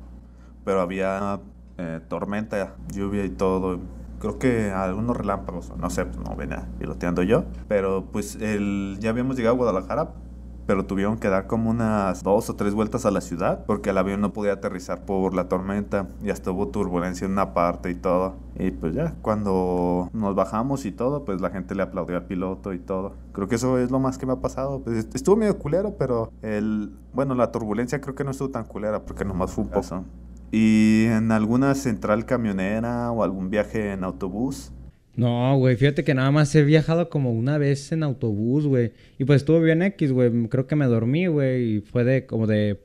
[0.64, 1.40] pero había
[1.78, 3.80] eh, tormenta, lluvia y todo.
[4.20, 9.10] Creo que algunos relámpagos, no sé, pues no venía piloteando yo, pero pues el, ya
[9.10, 10.12] habíamos llegado a Guadalajara,
[10.70, 13.98] pero tuvieron que dar como unas dos o tres vueltas a la ciudad porque el
[13.98, 17.96] avión no podía aterrizar por la tormenta y hasta hubo turbulencia en una parte y
[17.96, 18.36] todo.
[18.56, 22.72] Y pues ya, cuando nos bajamos y todo, pues la gente le aplaudió al piloto
[22.72, 23.14] y todo.
[23.32, 24.80] Creo que eso es lo más que me ha pasado.
[24.84, 29.04] Pues estuvo medio culero, pero el, bueno, la turbulencia creo que no estuvo tan culera
[29.04, 30.04] porque nomás fue un poco.
[30.52, 34.70] Y en alguna central camionera o algún viaje en autobús,
[35.16, 38.92] no, güey, fíjate que nada más he viajado como una vez en autobús, güey.
[39.18, 40.30] Y pues estuvo bien X, güey.
[40.48, 41.76] Creo que me dormí, güey.
[41.76, 42.80] Y fue de como de,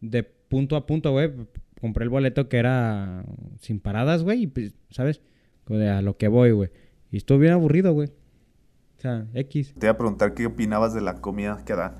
[0.00, 1.32] de punto a punto, güey.
[1.80, 3.24] Compré el boleto que era
[3.60, 4.42] sin paradas, güey.
[4.42, 5.20] Y pues, ¿sabes?
[5.64, 6.70] Como de a lo que voy, güey.
[7.10, 8.08] Y estuvo bien aburrido, güey.
[8.08, 9.74] O sea, X.
[9.78, 11.92] Te iba a preguntar qué opinabas de la comida que dan.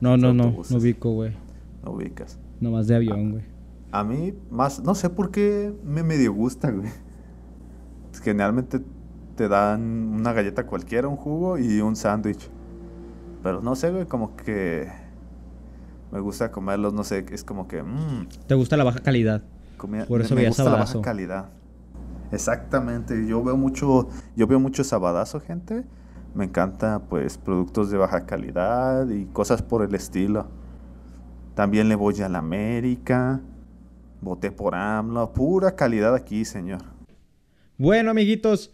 [0.00, 0.62] No, no, no.
[0.68, 1.32] No ubico, güey.
[1.82, 2.38] No ubicas.
[2.60, 3.44] Nomás de avión, güey.
[3.90, 6.90] A, a mí, más, no sé por qué me medio gusta, güey
[8.26, 8.80] generalmente
[9.36, 9.80] te dan
[10.12, 12.50] una galleta cualquiera, un jugo y un sándwich.
[13.40, 14.90] Pero no sé, güey, como que
[16.10, 17.84] me gusta comerlos, no sé, es como que...
[17.84, 19.44] Mmm, ¿Te gusta la baja calidad?
[20.08, 21.50] Por eso me, gusta la baja calidad.
[22.32, 25.84] Exactamente, yo veo mucho, yo veo mucho sabadazo, gente.
[26.34, 30.48] Me encanta, pues, productos de baja calidad y cosas por el estilo.
[31.54, 33.40] También le voy a la América.
[34.20, 35.32] Voté por AMLO.
[35.32, 36.95] Pura calidad aquí, señor.
[37.78, 38.70] Bueno, amiguitos,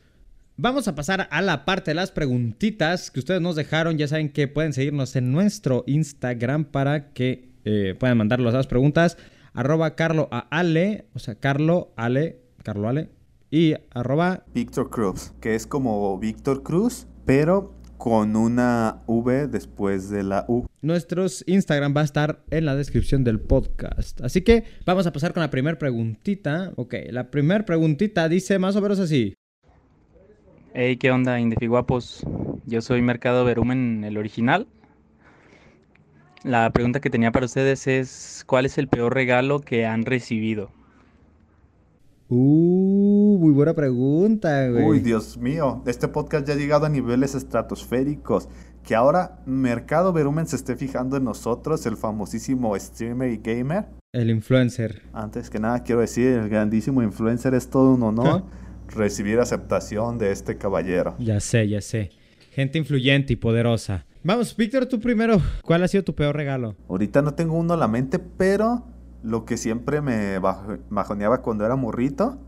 [0.57, 3.99] vamos a pasar a la parte de las preguntitas que ustedes nos dejaron.
[3.99, 9.19] Ya saben que pueden seguirnos en nuestro Instagram para que eh, puedan mandarnos las preguntas.
[9.55, 12.39] Arroba Carlo o sea, Carlo Ale.
[13.51, 20.25] Y arroba Víctor Cruz, que es como Víctor Cruz, pero con una V después de
[20.25, 20.67] la U.
[20.81, 24.21] Nuestros Instagram va a estar en la descripción del podcast.
[24.23, 26.73] Así que vamos a pasar con la primera preguntita.
[26.75, 29.35] Ok, la primera preguntita dice más o menos así.
[30.75, 32.27] Hey, ¿qué onda, Indefiguapos?
[32.67, 34.67] Yo soy Mercado Verumen, el original.
[36.43, 40.73] La pregunta que tenía para ustedes es, ¿cuál es el peor regalo que han recibido?
[42.31, 44.85] Uh, muy buena pregunta, güey.
[44.85, 48.49] Uy, Dios mío, este podcast ya ha llegado a niveles estratosféricos.
[48.85, 53.87] Que ahora Mercado Verumen se esté fijando en nosotros, el famosísimo streamer y gamer.
[54.13, 55.03] El influencer.
[55.13, 58.45] Antes que nada, quiero decir, el grandísimo influencer es todo un honor
[58.89, 61.17] recibir aceptación de este caballero.
[61.19, 62.11] Ya sé, ya sé.
[62.53, 64.07] Gente influyente y poderosa.
[64.23, 65.43] Vamos, Víctor, tú primero.
[65.65, 66.77] ¿Cuál ha sido tu peor regalo?
[66.89, 68.85] Ahorita no tengo uno a la mente, pero
[69.25, 72.39] lo que siempre me bajoneaba cuando era morrito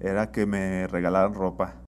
[0.00, 1.82] era que me regalaran ropa.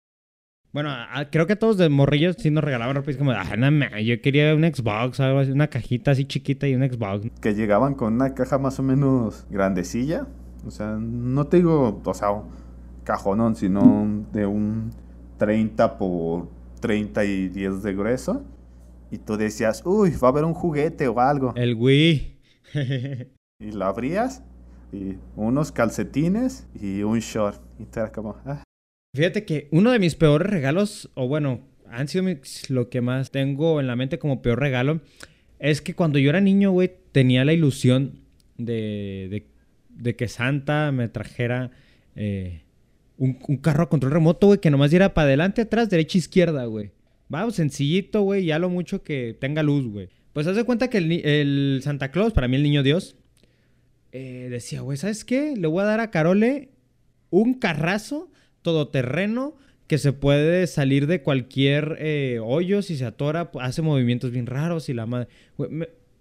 [0.73, 0.91] Bueno,
[1.31, 3.11] creo que todos de morrillos sí nos regalaban ropa.
[3.11, 6.67] Y es como, ah, no, yo quería un Xbox, algo así, una cajita así chiquita
[6.67, 7.29] y un Xbox.
[7.41, 10.27] Que llegaban con una caja más o menos grandecilla.
[10.67, 12.29] O sea, no te digo, o sea,
[13.05, 14.91] cajonón, sino de un
[15.39, 16.49] 30 por
[16.81, 18.45] 30 y 10 de grueso.
[19.13, 21.53] Y tú decías, uy, va a haber un juguete o algo.
[21.55, 22.41] El Wii.
[23.61, 24.43] y la abrías
[24.95, 27.61] y unos calcetines y un short.
[27.79, 28.63] Y era como, ah.
[29.15, 32.25] Fíjate que uno de mis peores regalos, o bueno, han sido
[32.69, 35.01] lo que más tengo en la mente como peor regalo,
[35.59, 38.21] es que cuando yo era niño, güey, tenía la ilusión
[38.59, 39.47] de,
[39.89, 41.71] de, que Santa me trajera
[42.17, 42.63] eh,
[43.17, 46.91] un, carro a control remoto, güey, que nomás diera para adelante, atrás, derecha, izquierda, güey.
[47.33, 50.09] Va, sencillito, güey, ya lo mucho que tenga luz, güey.
[50.33, 53.17] Pues haz de cuenta que el, el Santa Claus, para mí el niño Dios,
[54.15, 55.57] eh, decía, güey, ¿sabes qué?
[55.57, 56.69] Le voy a dar a Carole
[57.31, 58.31] un carrazo
[58.63, 59.57] todoterreno
[59.89, 64.89] que se puede salir de cualquier eh, hoyo si se atora, hace movimientos bien raros
[64.89, 65.27] y la madre...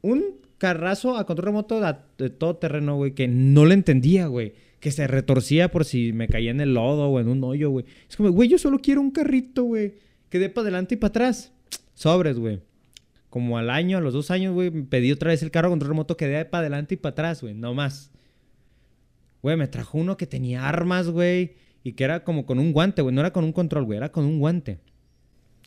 [0.01, 0.23] un
[0.57, 1.79] carrazo a control remoto
[2.17, 4.53] de, todo terreno, güey, que no le entendía, güey.
[4.79, 7.85] Que se retorcía por si me caía en el lodo o en un hoyo, güey.
[8.09, 9.93] Es como, güey, yo solo quiero un carrito, güey.
[10.29, 11.53] Que dé para adelante y para atrás.
[11.93, 12.59] Sobres, güey
[13.33, 15.89] como al año, a los dos años, güey, me pedí otra vez el carro control
[15.89, 18.11] remoto que de para adelante y para atrás, güey, no más.
[19.41, 23.01] Güey, me trajo uno que tenía armas, güey, y que era como con un guante,
[23.01, 24.81] güey, no era con un control, güey, era con un guante.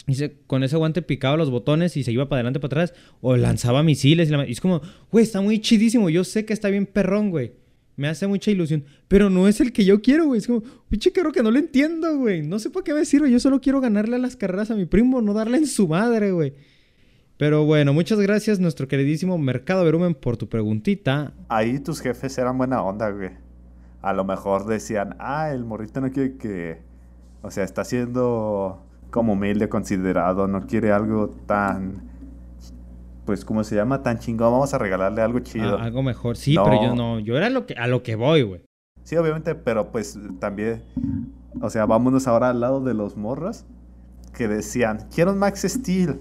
[0.07, 3.37] Dice, con ese guante picaba los botones y se iba para adelante, para atrás, o
[3.37, 4.29] lanzaba misiles.
[4.29, 6.09] Y, la- y es como, güey, está muy chidísimo.
[6.09, 7.55] Yo sé que está bien perrón, güey.
[7.97, 8.85] Me hace mucha ilusión.
[9.09, 10.39] Pero no es el que yo quiero, güey.
[10.39, 12.43] Es como, pinche carro que no lo entiendo, güey.
[12.43, 13.29] No sé para qué me sirve.
[13.33, 16.31] Yo solo quiero ganarle a las carreras a mi primo, no darle en su madre,
[16.31, 16.53] güey.
[17.39, 21.35] Pero bueno, muchas gracias, nuestro queridísimo Mercado Verumen, por tu preguntita.
[21.49, 23.31] Ahí tus jefes eran buena onda, güey.
[24.01, 26.81] A lo mejor decían, ah, el morrito no quiere que.
[27.43, 32.05] O sea, está siendo como humilde, considerado, no quiere algo tan.
[33.27, 34.03] Pues, ¿cómo se llama?
[34.03, 35.77] Tan chingón, vamos a regalarle algo chido.
[35.79, 36.37] Ah, algo mejor.
[36.37, 36.65] Sí, No.
[36.65, 37.19] pero yo no.
[37.19, 38.63] Yo era lo que, a lo que voy, güey.
[39.03, 40.83] Sí, obviamente, pero pues también.
[41.61, 43.65] O sea, vámonos ahora al lado de los morros
[44.33, 46.21] que decían, quiero un Max Steel.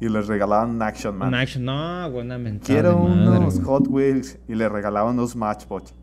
[0.00, 1.28] Y les regalaban un Action Man.
[1.28, 1.64] Un action.
[1.64, 3.66] No, una mentada Quiero madre, unos güey.
[3.66, 5.94] Hot Wheels y le regalaban unos Matchbox.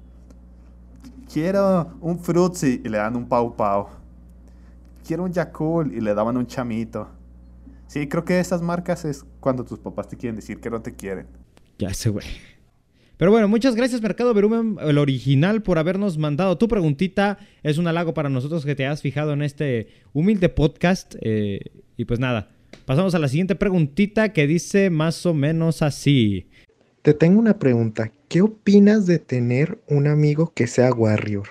[1.31, 3.87] Quiero un Fruitsy y le dan un Pau Pau.
[5.05, 7.09] Quiero un Yakul y le daban un chamito.
[7.87, 10.95] Sí, creo que esas marcas es cuando tus papás te quieren decir que no te
[10.95, 11.27] quieren.
[11.77, 12.25] Ya sé, güey.
[13.17, 17.37] Pero bueno, muchas gracias Mercado Verumen, el original, por habernos mandado tu preguntita.
[17.61, 21.15] Es un halago para nosotros que te hayas fijado en este humilde podcast.
[21.21, 21.59] eh,
[21.97, 22.49] y pues nada,
[22.85, 26.47] pasamos a la siguiente preguntita que dice más o menos así.
[27.01, 28.11] Te tengo una pregunta.
[28.27, 31.47] ¿Qué opinas de tener un amigo que sea Warrior?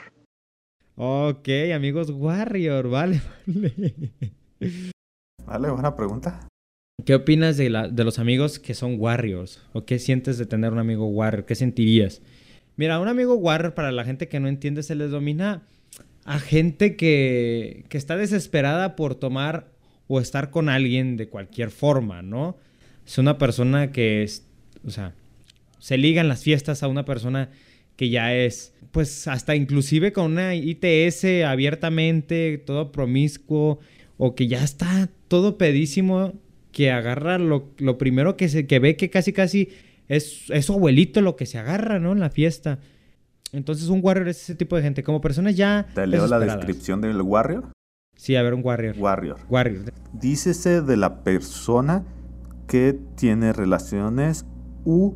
[0.96, 3.94] Ok, amigos Warrior, vale, vale.
[5.46, 6.46] Vale, buena pregunta.
[7.04, 9.62] ¿Qué opinas de, la- de los amigos que son Warriors?
[9.72, 11.46] ¿O qué sientes de tener un amigo Warrior?
[11.46, 12.20] ¿Qué sentirías?
[12.76, 15.62] Mira, un amigo Warrior, para la gente que no entiende, se les domina
[16.24, 19.72] a gente que, que está desesperada por tomar
[20.12, 22.56] o estar con alguien de cualquier forma, ¿no?
[23.06, 24.44] Es una persona que es,
[24.84, 25.14] o sea,
[25.78, 27.48] se liga en las fiestas a una persona
[27.94, 33.78] que ya es, pues hasta inclusive con una ITS abiertamente, todo promiscuo,
[34.18, 36.32] o que ya está todo pedísimo,
[36.72, 39.68] que agarra lo, lo primero que, se, que ve que casi casi
[40.08, 42.10] es, es su abuelito lo que se agarra, ¿no?
[42.10, 42.80] En la fiesta.
[43.52, 45.86] Entonces un warrior es ese tipo de gente, como personas ya...
[45.94, 47.70] Te leo la descripción del Warrior.
[48.20, 48.96] Sí, a ver, un warrior.
[48.98, 49.38] Warrior.
[49.48, 49.94] Warrior.
[50.12, 52.04] Dícese de la persona
[52.66, 54.44] que tiene relaciones
[54.84, 55.14] u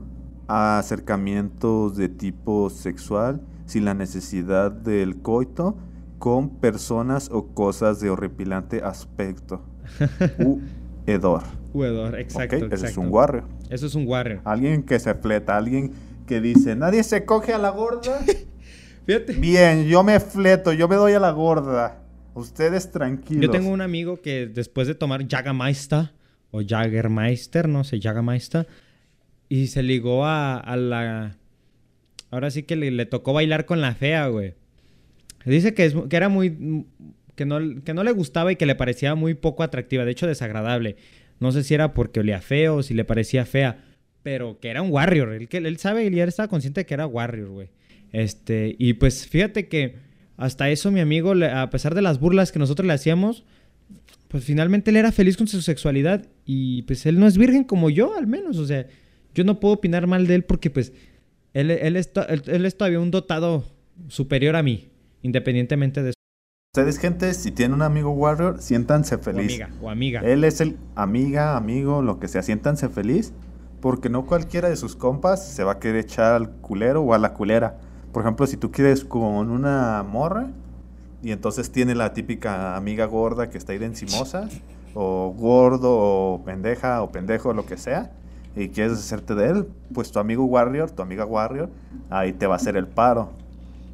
[0.49, 5.77] acercamientos de tipo sexual sin la necesidad del coito
[6.19, 9.61] con personas o cosas de horripilante aspecto
[10.39, 10.61] u
[11.07, 11.43] hedor.
[11.75, 12.63] Jugador, exacto, ¿ok?
[12.63, 12.75] exacto.
[12.75, 13.45] Ese es un warrior.
[13.69, 14.41] Eso es un warrior.
[14.45, 15.93] Alguien que se fleta, alguien
[16.27, 18.19] que dice, nadie se coge a la gorda.
[19.05, 19.35] Fíjate.
[19.35, 22.04] Bien, yo me fleto, yo me doy a la gorda.
[22.35, 23.43] Ustedes tranquilos.
[23.43, 26.11] Yo tengo un amigo que después de tomar Jagermeister
[26.51, 28.67] o Jagermeister, no sé, Jagermeister,
[29.49, 31.37] y se ligó a, a la...
[32.31, 34.55] Ahora sí que le, le tocó bailar con la fea, güey.
[35.45, 36.87] Dice que, es, que era muy...
[37.37, 40.27] Que no, que no le gustaba y que le parecía muy poco atractiva, de hecho
[40.27, 40.97] desagradable.
[41.41, 43.85] No sé si era porque olía feo o si le parecía fea,
[44.23, 45.33] pero que era un warrior.
[45.33, 47.71] Él, que, él sabe y él estaba consciente de que era warrior, güey.
[48.13, 49.97] Este, y pues fíjate que
[50.37, 53.45] hasta eso mi amigo, a pesar de las burlas que nosotros le hacíamos,
[54.29, 57.89] pues finalmente él era feliz con su sexualidad y pues él no es virgen como
[57.91, 58.59] yo, al menos.
[58.59, 58.87] O sea,
[59.35, 60.93] yo no puedo opinar mal de él porque pues
[61.53, 63.65] él, él, es, él- él es todavía un dotado
[64.09, 64.89] superior a mí,
[65.23, 66.15] independientemente de su
[66.77, 69.45] Ustedes, gente, si tienen un amigo warrior, siéntanse o feliz.
[69.53, 70.21] amiga o amiga.
[70.25, 73.33] Él es el amiga, amigo, lo que sea, siéntanse feliz,
[73.81, 77.19] porque no cualquiera de sus compas se va a querer echar al culero o a
[77.19, 77.79] la culera.
[78.15, 80.47] Por ejemplo, si tú quieres con una morra
[81.23, 84.49] y entonces tiene la típica amiga gorda que está ahí de encimosa,
[84.95, 88.13] o gordo, o pendeja, o pendejo, lo que sea,
[88.57, 91.69] y quieres hacerte de él, pues tu amigo warrior, tu amiga warrior,
[92.09, 93.31] ahí te va a hacer el paro.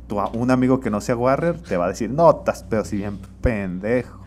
[0.07, 2.99] Tu, un amigo que no sea warrior te va a decir, no, estás pero si
[2.99, 4.21] bien pendejo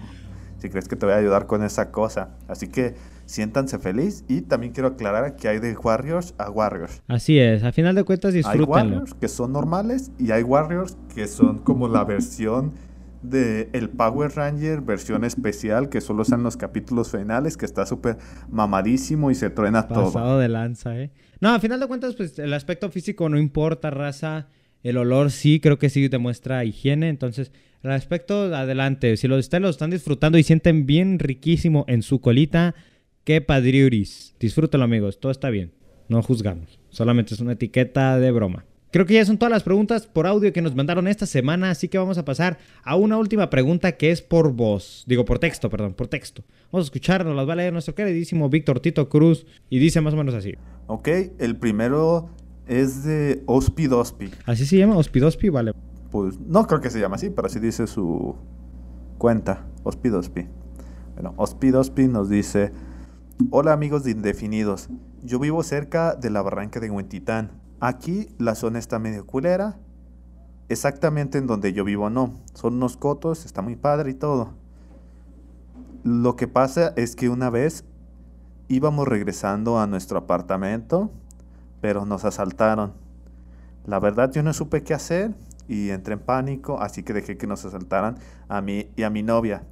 [0.64, 2.30] si crees que te voy a ayudar con esa cosa.
[2.48, 2.96] Así que
[3.34, 7.02] siéntanse feliz y también quiero aclarar que hay de Warriors a Warriors.
[7.08, 8.98] Así es, a final de cuentas Hay disfrútenlo.
[8.98, 12.74] Warriors que son normales y hay Warriors que son como la versión
[13.24, 18.18] de el Power Ranger versión especial que solo usan los capítulos finales que está súper
[18.52, 20.06] mamadísimo y se truena todo.
[20.06, 21.10] Pasado de lanza, ¿eh?
[21.40, 24.48] No, a final de cuentas, pues el aspecto físico no importa, raza.
[24.84, 27.10] El olor sí, creo que sí demuestra higiene.
[27.10, 29.18] Entonces, el aspecto, adelante.
[29.18, 32.76] Si lo, ustedes lo están disfrutando y sienten bien riquísimo en su colita,
[33.24, 34.36] qué padriuris.
[34.40, 35.20] Disfrútenlo, amigos.
[35.20, 35.72] Todo está bien.
[36.10, 36.80] No juzgamos.
[36.90, 38.66] Solamente es una etiqueta de broma.
[38.92, 41.88] Creo que ya son todas las preguntas por audio que nos mandaron esta semana, así
[41.88, 45.04] que vamos a pasar a una última pregunta que es por voz.
[45.08, 46.44] Digo, por texto, perdón, por texto.
[46.72, 50.00] Vamos a escuchar, nos las va a leer nuestro queridísimo Víctor Tito Cruz y dice
[50.00, 50.54] más o menos así.
[50.86, 51.08] Ok,
[51.40, 52.30] el primero
[52.68, 54.30] es de Ospidospi.
[54.46, 54.96] ¿Así se llama?
[54.96, 55.50] ¿Hospidospi?
[55.50, 55.74] Vale.
[56.12, 58.36] Pues no creo que se llama así, pero así dice su
[59.18, 60.46] cuenta, Ospidospi.
[61.16, 62.72] Bueno, Ospidospi nos dice,
[63.50, 64.90] hola amigos de Indefinidos,
[65.24, 67.52] yo vivo cerca de la barranca de Huentitán.
[67.80, 69.78] Aquí la zona está medio culera,
[70.70, 72.40] exactamente en donde yo vivo no.
[72.54, 74.54] Son unos cotos, está muy padre y todo.
[76.04, 77.86] Lo que pasa es que una vez
[78.68, 81.12] íbamos regresando a nuestro apartamento,
[81.82, 82.94] pero nos asaltaron.
[83.86, 85.34] La verdad yo no supe qué hacer
[85.68, 88.18] y entré en pánico, así que dejé que nos asaltaran
[88.48, 89.64] a mí y a mi novia.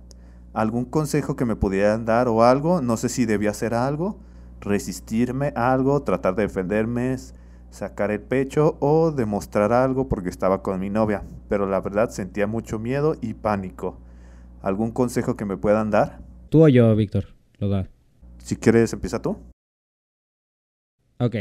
[0.54, 2.82] ¿Algún consejo que me pudieran dar o algo?
[2.82, 4.20] No sé si debía hacer algo,
[4.60, 7.16] resistirme a algo, tratar de defenderme,
[7.70, 12.48] sacar el pecho o demostrar algo porque estaba con mi novia, pero la verdad sentía
[12.48, 13.98] mucho miedo y pánico.
[14.62, 16.20] ¿Algún consejo que me puedan dar?
[16.50, 17.28] Tú o yo, Víctor,
[17.58, 17.88] lo da.
[18.40, 19.38] Si quieres, empieza tú.
[21.18, 21.36] Ok.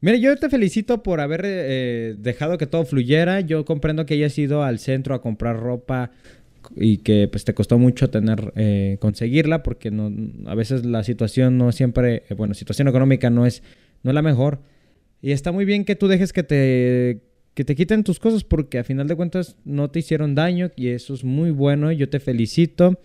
[0.00, 3.40] Mira, yo te felicito por haber eh, dejado que todo fluyera.
[3.40, 6.10] Yo comprendo que hayas ido al centro a comprar ropa
[6.76, 10.12] y que pues te costó mucho tener eh, conseguirla porque no,
[10.48, 13.62] a veces la situación no siempre, eh, bueno, situación económica no es,
[14.02, 14.60] no es la mejor.
[15.20, 17.20] Y está muy bien que tú dejes que te,
[17.54, 20.88] que te quiten tus cosas porque a final de cuentas no te hicieron daño y
[20.88, 21.92] eso es muy bueno.
[21.92, 22.98] Yo te felicito.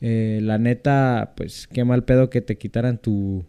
[0.00, 3.44] la neta, pues qué mal pedo que te quitaran tu,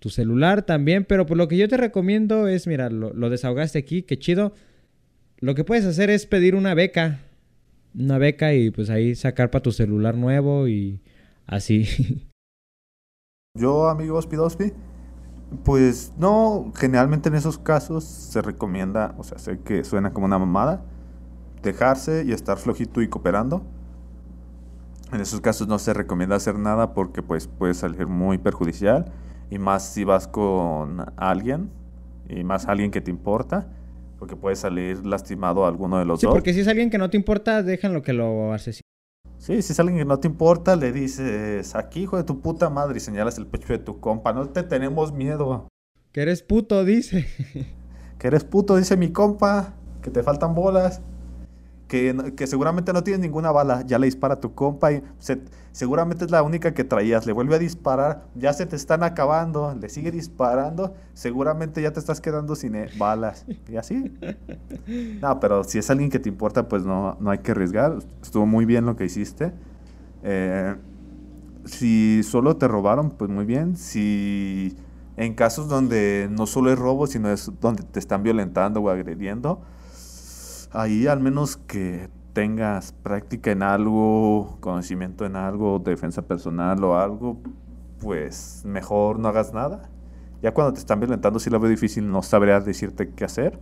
[0.00, 4.02] tu celular también, pero por lo que yo te recomiendo es, mira, lo, desahogaste aquí,
[4.02, 4.54] qué chido.
[5.38, 7.20] Lo que puedes hacer es pedir una beca,
[7.94, 11.02] una beca y pues ahí sacar para tu celular nuevo y
[11.46, 11.86] así.
[13.58, 14.72] Yo, amigo Ospidospi,
[15.64, 20.38] pues no, generalmente en esos casos se recomienda, o sea, sé que suena como una
[20.38, 20.84] mamada,
[21.62, 23.62] dejarse y estar flojito y cooperando.
[25.12, 29.12] En esos casos no se recomienda hacer nada porque pues puede salir muy perjudicial
[29.50, 31.70] y más si vas con alguien
[32.28, 33.68] y más alguien que te importa,
[34.20, 36.34] porque puede salir lastimado alguno de los sí, dos.
[36.34, 38.82] porque si es alguien que no te importa, déjenlo que lo asesine.
[39.38, 42.68] Sí, si es alguien que no te importa, le dices, aquí hijo de tu puta
[42.70, 45.66] madre y señalas el pecho de tu compa, no te tenemos miedo.
[46.12, 47.26] Que eres puto, dice.
[48.18, 51.00] que eres puto, dice mi compa, que te faltan bolas
[51.90, 55.02] que, seguramente no tienes ninguna bala, ya le dispara a tu compa y
[55.72, 59.74] seguramente es la única que traías, le vuelve a disparar, ya se te están acabando,
[59.78, 64.12] le sigue disparando, seguramente ya te estás quedando sin eh, balas y así.
[65.20, 68.46] No, pero si es alguien que te importa, pues no, no hay que arriesgar, estuvo
[68.46, 69.52] muy bien lo que hiciste.
[70.22, 70.74] Eh,
[71.64, 73.76] si solo te robaron, pues muy bien.
[73.76, 74.76] Si
[75.16, 79.60] en casos donde no solo es robo, sino es donde te están violentando o agrediendo,
[80.72, 87.38] ahí al menos que tengas práctica en algo, conocimiento en algo, defensa personal o algo,
[88.00, 89.90] pues mejor no hagas nada.
[90.42, 93.58] Ya cuando te están violentando sí lo veo difícil, no sabría decirte qué hacer,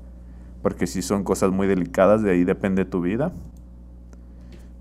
[0.63, 3.33] porque si son cosas muy delicadas, de ahí depende tu vida.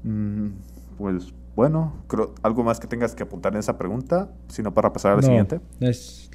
[0.03, 0.49] Mm,
[0.97, 5.13] pues bueno, creo, algo más que tengas que apuntar en esa pregunta, sino para pasar
[5.13, 5.59] a la siguiente.
[5.79, 6.29] Es,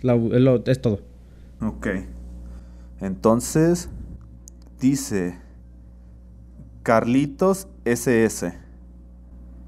[0.67, 0.99] es todo.
[1.61, 1.87] Ok.
[3.01, 3.89] Entonces,
[4.81, 5.42] dice...
[6.83, 8.55] Carlitos SS.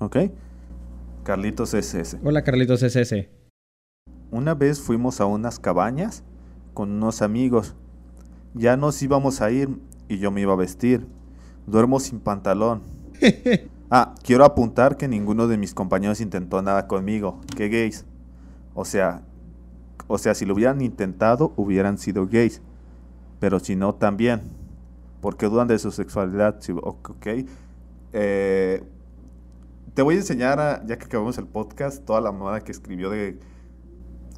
[0.00, 0.16] ¿Ok?
[1.22, 2.18] Carlitos SS.
[2.24, 3.30] Hola Carlitos SS.
[4.32, 6.24] Una vez fuimos a unas cabañas
[6.74, 7.76] con unos amigos.
[8.54, 9.68] Ya nos íbamos a ir
[10.08, 11.06] y yo me iba a vestir.
[11.68, 12.82] Duermo sin pantalón.
[13.90, 17.40] ah, quiero apuntar que ninguno de mis compañeros intentó nada conmigo.
[17.56, 18.06] Qué gays.
[18.74, 19.22] O sea,
[20.08, 22.60] o sea, si lo hubieran intentado, hubieran sido gays.
[23.38, 24.42] Pero si no, también
[25.24, 26.60] porque dudan de su sexualidad.
[26.82, 27.26] Ok.
[28.12, 28.82] Eh,
[29.94, 33.38] te voy a enseñar, ya que acabamos el podcast, toda la moda que escribió de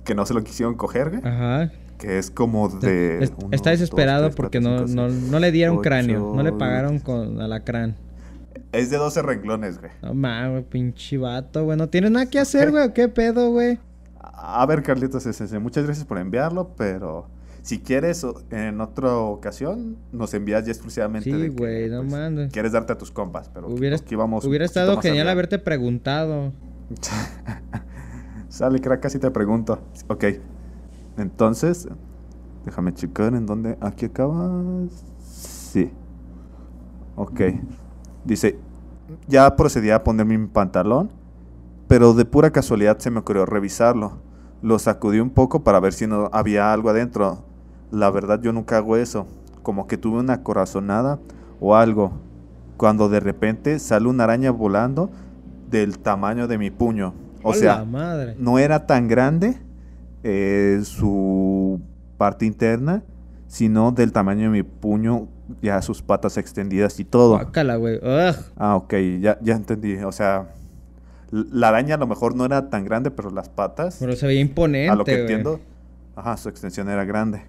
[0.05, 1.73] que no se lo quisieron coger, Ajá.
[1.99, 3.29] Que es como de...
[3.51, 7.97] está desesperado porque no, no, le dieron cráneo, no le pagaron con alacrán.
[8.71, 9.91] Es de 12 renglones, güey.
[10.03, 11.77] No mames, pinche vato, güey.
[11.77, 12.93] No tienes nada que hacer, güey.
[12.93, 13.81] ¿Qué pedo, güey?
[14.21, 15.27] A ver, Carlitos,
[15.61, 17.27] muchas gracias por enviarlo, pero
[17.67, 21.29] si quieres, en otra ocasión, nos envías ya exclusivamente.
[21.29, 22.53] Sí, güey, no pues, mandes.
[22.53, 23.97] Quieres darte a tus compas, pero hubiera,
[24.45, 26.53] hubiera estado genial haberte preguntado.
[28.49, 29.81] Sale, crack, casi te pregunto.
[30.07, 30.27] Ok.
[31.19, 31.89] Entonces,
[32.65, 33.77] déjame checar en dónde.
[33.81, 35.05] Aquí acabas.
[35.19, 35.91] Sí.
[37.17, 37.41] Ok.
[38.25, 38.61] Dice,
[39.27, 41.11] ya procedí a ponerme mi pantalón,
[41.89, 44.21] pero de pura casualidad se me ocurrió revisarlo.
[44.63, 47.46] Lo sacudí un poco para ver si no había algo adentro.
[47.91, 49.27] La verdad yo nunca hago eso.
[49.63, 51.19] Como que tuve una corazonada
[51.61, 52.13] o algo.
[52.77, 55.11] Cuando de repente sale una araña volando
[55.71, 57.15] del tamaño de mi puño.
[57.43, 57.85] O sea,
[58.39, 59.57] no era tan grande
[60.25, 61.81] eh, su
[62.19, 63.03] parte interna,
[63.47, 65.29] sino del tamaño de mi puño,
[65.63, 67.39] ya sus patas extendidas y todo.
[67.77, 68.01] güey.
[68.57, 69.97] Ah, ok, ya, ya entendí.
[69.99, 70.49] O sea,
[71.31, 74.41] La araña a lo mejor no era tan grande, pero las patas, Pero se veía
[74.41, 75.61] imponente, a lo que entiendo,
[76.15, 77.43] ajá, su extensión era grande.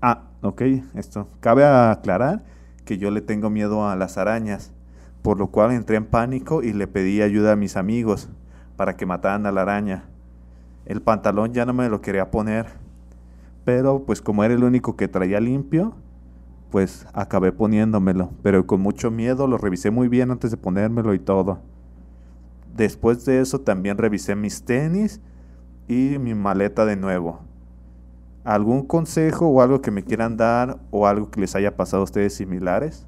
[0.00, 0.62] Ah, ok,
[0.94, 1.28] esto.
[1.40, 2.44] Cabe aclarar
[2.84, 4.72] que yo le tengo miedo a las arañas,
[5.22, 8.28] por lo cual entré en pánico y le pedí ayuda a mis amigos
[8.76, 10.04] para que mataran a la araña.
[10.84, 12.66] El pantalón ya no me lo quería poner,
[13.64, 15.94] pero pues como era el único que traía limpio,
[16.70, 21.18] pues acabé poniéndomelo, pero con mucho miedo lo revisé muy bien antes de ponérmelo y
[21.18, 21.58] todo.
[22.76, 25.20] Después de eso también revisé mis tenis
[25.88, 27.40] y mi maleta de nuevo.
[28.46, 32.04] ¿Algún consejo o algo que me quieran dar o algo que les haya pasado a
[32.04, 33.04] ustedes similares?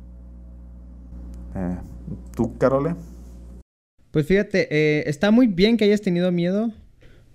[1.55, 1.76] Eh,
[2.34, 2.97] ¿Tú, Carole?
[4.11, 6.72] Pues fíjate, eh, está muy bien que hayas tenido miedo,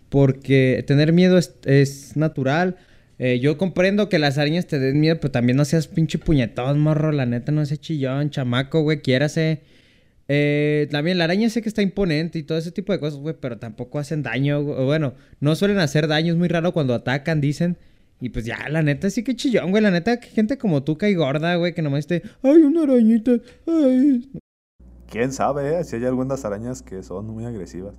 [0.10, 2.76] porque tener miedo es, natural.
[3.20, 6.82] Eh, yo comprendo que las arañas te den miedo, pero también no seas pinche puñetón,
[6.82, 7.14] morro.
[7.14, 9.62] La neta, no seas chillón, chamaco, güey, quiérase.
[10.28, 13.36] Eh, también la araña sé que está imponente y todo ese tipo de cosas, güey,
[13.40, 14.62] pero tampoco hacen daño.
[14.62, 17.78] Bueno, no suelen hacer daño, es muy raro cuando atacan, dicen.
[18.24, 19.84] Y pues ya, la neta, sí que chillón, güey.
[19.84, 23.32] La neta, que gente como tú cae gorda, güey, que nomás esté, ay, una arañita,
[23.68, 24.32] ay.
[25.10, 25.84] ¿Quién sabe, eh?
[25.84, 27.94] Si hay algunas arañas que son muy agresivas.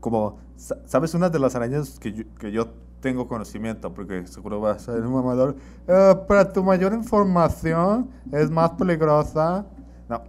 [0.00, 2.68] Como, sa- ¿sabes una de las arañas que yo, que yo
[3.00, 3.92] tengo conocimiento?
[3.92, 5.56] Porque seguro va a ser un mamador.
[5.88, 9.66] Eh, para tu mayor información, es más peligrosa.
[10.08, 10.22] No,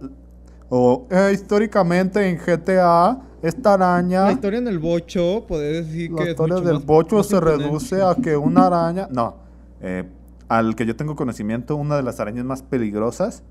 [0.68, 6.16] O eh, históricamente en GTA, esta araña, La historia en el bocho, poder decir la
[6.18, 9.08] que es historia mucho del más- bocho más se reduce a que una araña...
[9.10, 9.36] No,
[9.80, 10.04] eh,
[10.48, 13.42] al que yo tengo conocimiento, una de las arañas más peligrosas,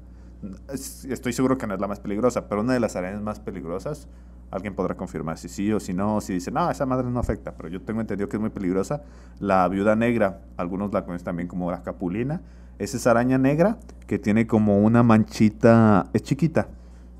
[0.74, 3.40] es- estoy seguro que no es la más peligrosa, pero una de las arañas más
[3.40, 4.08] peligrosas,
[4.52, 7.54] alguien podrá confirmar si sí o si no, si dice, no, esa madre no afecta,
[7.56, 9.02] pero yo tengo entendido que es muy peligrosa,
[9.40, 12.42] la viuda negra, algunos la conocen también como la capulina,
[12.78, 13.78] es esa araña negra
[14.08, 16.68] que tiene como una manchita, es chiquita,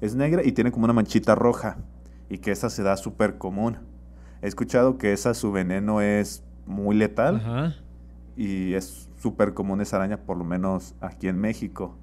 [0.02, 1.78] es negra y tiene como una manchita roja,
[2.30, 3.78] y que esa se da súper común.
[4.42, 7.76] He escuchado que esa su veneno es muy letal Ajá.
[8.36, 11.98] y es súper común esa araña, por lo menos aquí en México.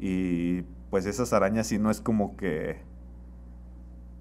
[0.00, 2.80] Y pues esas arañas sí no es como que...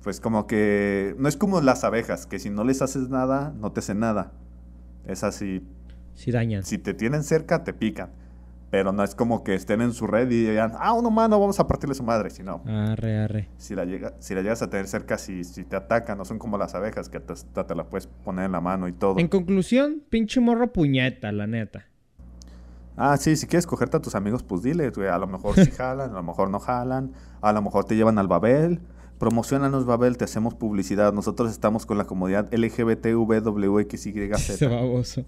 [0.03, 1.15] Pues como que...
[1.17, 4.31] No es como las abejas, que si no les haces nada, no te hacen nada.
[5.05, 5.65] Es así,
[6.15, 6.63] Sí dañan.
[6.63, 8.09] si te tienen cerca, te pican.
[8.69, 11.57] Pero no es como que estén en su red y digan, ah, un humano, vamos
[11.59, 12.29] a partirle su madre.
[12.29, 13.49] Si no, Arre, arre.
[13.57, 16.37] si la, llega, si la llegas a tener cerca, si, si te atacan, no son
[16.37, 19.17] como las abejas que te, hasta te la puedes poner en la mano y todo.
[19.19, 21.85] En conclusión, pinche morro puñeta, la neta.
[22.97, 25.71] Ah, sí, si quieres cogerte a tus amigos, pues dile, güey, a lo mejor sí
[25.71, 28.81] jalan, a lo mejor no jalan, a lo mejor te llevan al Babel.
[29.17, 31.13] Promocionanos Babel, te hacemos publicidad.
[31.13, 34.69] Nosotros estamos con la comunidad Ese LGBTWXYZ.
[34.69, 35.25] baboso.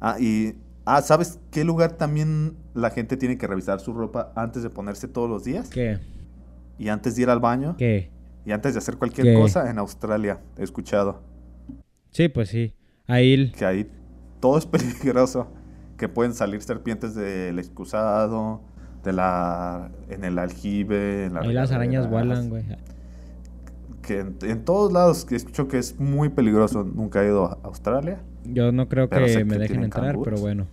[0.00, 0.54] Ah, y
[0.88, 5.06] ah, ¿sabes qué lugar también la gente tiene que revisar su ropa antes de ponerse
[5.06, 5.68] todos los días?
[5.68, 5.98] ¿Qué?
[6.78, 8.10] Y antes de ir al baño, ¿Qué?
[8.46, 9.34] y antes de hacer cualquier ¿Qué?
[9.34, 10.40] cosa en Australia.
[10.56, 11.22] He escuchado
[12.10, 12.74] Sí, pues sí.
[13.06, 13.52] Ahí.
[13.52, 13.90] que ahí
[14.40, 15.48] todo es peligroso,
[15.98, 18.62] que pueden salir serpientes del excusado,
[19.04, 22.64] de la en el aljibe, en la Ahí las arañas vuelan, güey.
[24.02, 26.82] Que en, en todos lados que escucho que es muy peligroso.
[26.82, 28.22] Nunca he ido a Australia.
[28.44, 30.66] Yo no creo que me dejen entrar, pero bueno.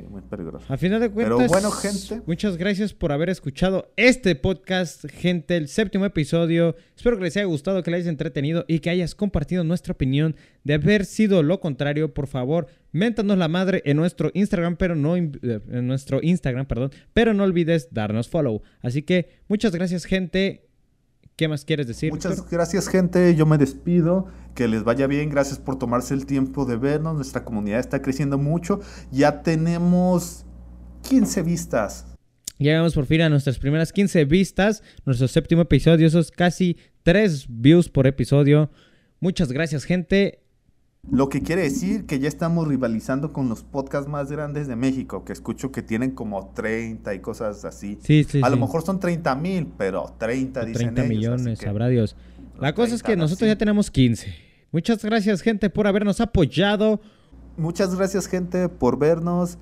[0.00, 0.64] Sí, muy peligroso.
[0.72, 2.22] A final de Pero cuentas, bueno, gente.
[2.26, 6.74] muchas gracias por haber escuchado este podcast, gente, el séptimo episodio.
[6.96, 10.36] Espero que les haya gustado, que les hayas entretenido y que hayas compartido nuestra opinión.
[10.64, 15.16] De haber sido lo contrario, por favor, méntanos la madre en nuestro Instagram, pero no
[15.16, 18.62] eh, en nuestro Instagram, perdón, pero no olvides darnos follow.
[18.80, 20.69] Así que muchas gracias, gente.
[21.40, 22.12] ¿Qué más quieres decir?
[22.12, 23.34] Muchas gracias, gente.
[23.34, 24.26] Yo me despido.
[24.54, 25.30] Que les vaya bien.
[25.30, 27.14] Gracias por tomarse el tiempo de vernos.
[27.14, 28.80] Nuestra comunidad está creciendo mucho.
[29.10, 30.44] Ya tenemos
[31.08, 32.04] 15 vistas.
[32.58, 37.46] Llegamos por fin a nuestras primeras 15 vistas, nuestro séptimo episodio, eso es casi 3
[37.48, 38.70] views por episodio.
[39.18, 40.39] Muchas gracias, gente.
[41.10, 45.24] Lo que quiere decir que ya estamos rivalizando con los podcasts más grandes de México.
[45.24, 47.98] Que escucho que tienen como 30 y cosas así.
[48.02, 51.58] Sí, sí, a lo mejor son 30 mil, pero 30 O dicen 30 ellos, millones,
[51.58, 52.16] que sabrá Dios.
[52.60, 53.54] La cosa es que 30 nosotros así.
[53.54, 54.34] ya tenemos 15.
[54.72, 57.00] Muchas gracias, gente, por habernos apoyado.
[57.56, 59.58] Muchas gracias, gente, por vernos.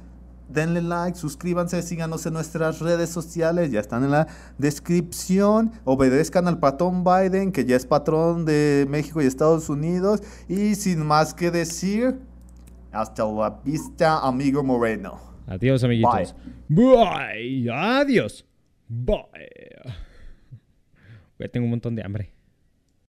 [0.48, 4.26] Denle like, suscríbanse, síganos en nuestras redes sociales, ya están en la
[4.56, 5.72] descripción.
[5.84, 10.22] Obedezcan al patrón Biden, que ya es patrón de México y Estados Unidos.
[10.48, 12.18] Y sin más que decir,
[12.92, 15.20] hasta la vista, amigo Moreno.
[15.46, 16.34] Adiós, amiguitos.
[16.68, 17.70] Bye.
[17.70, 18.46] Adiós.
[18.88, 19.16] Bye.
[21.36, 22.37] Güey, tengo un montón de hambre.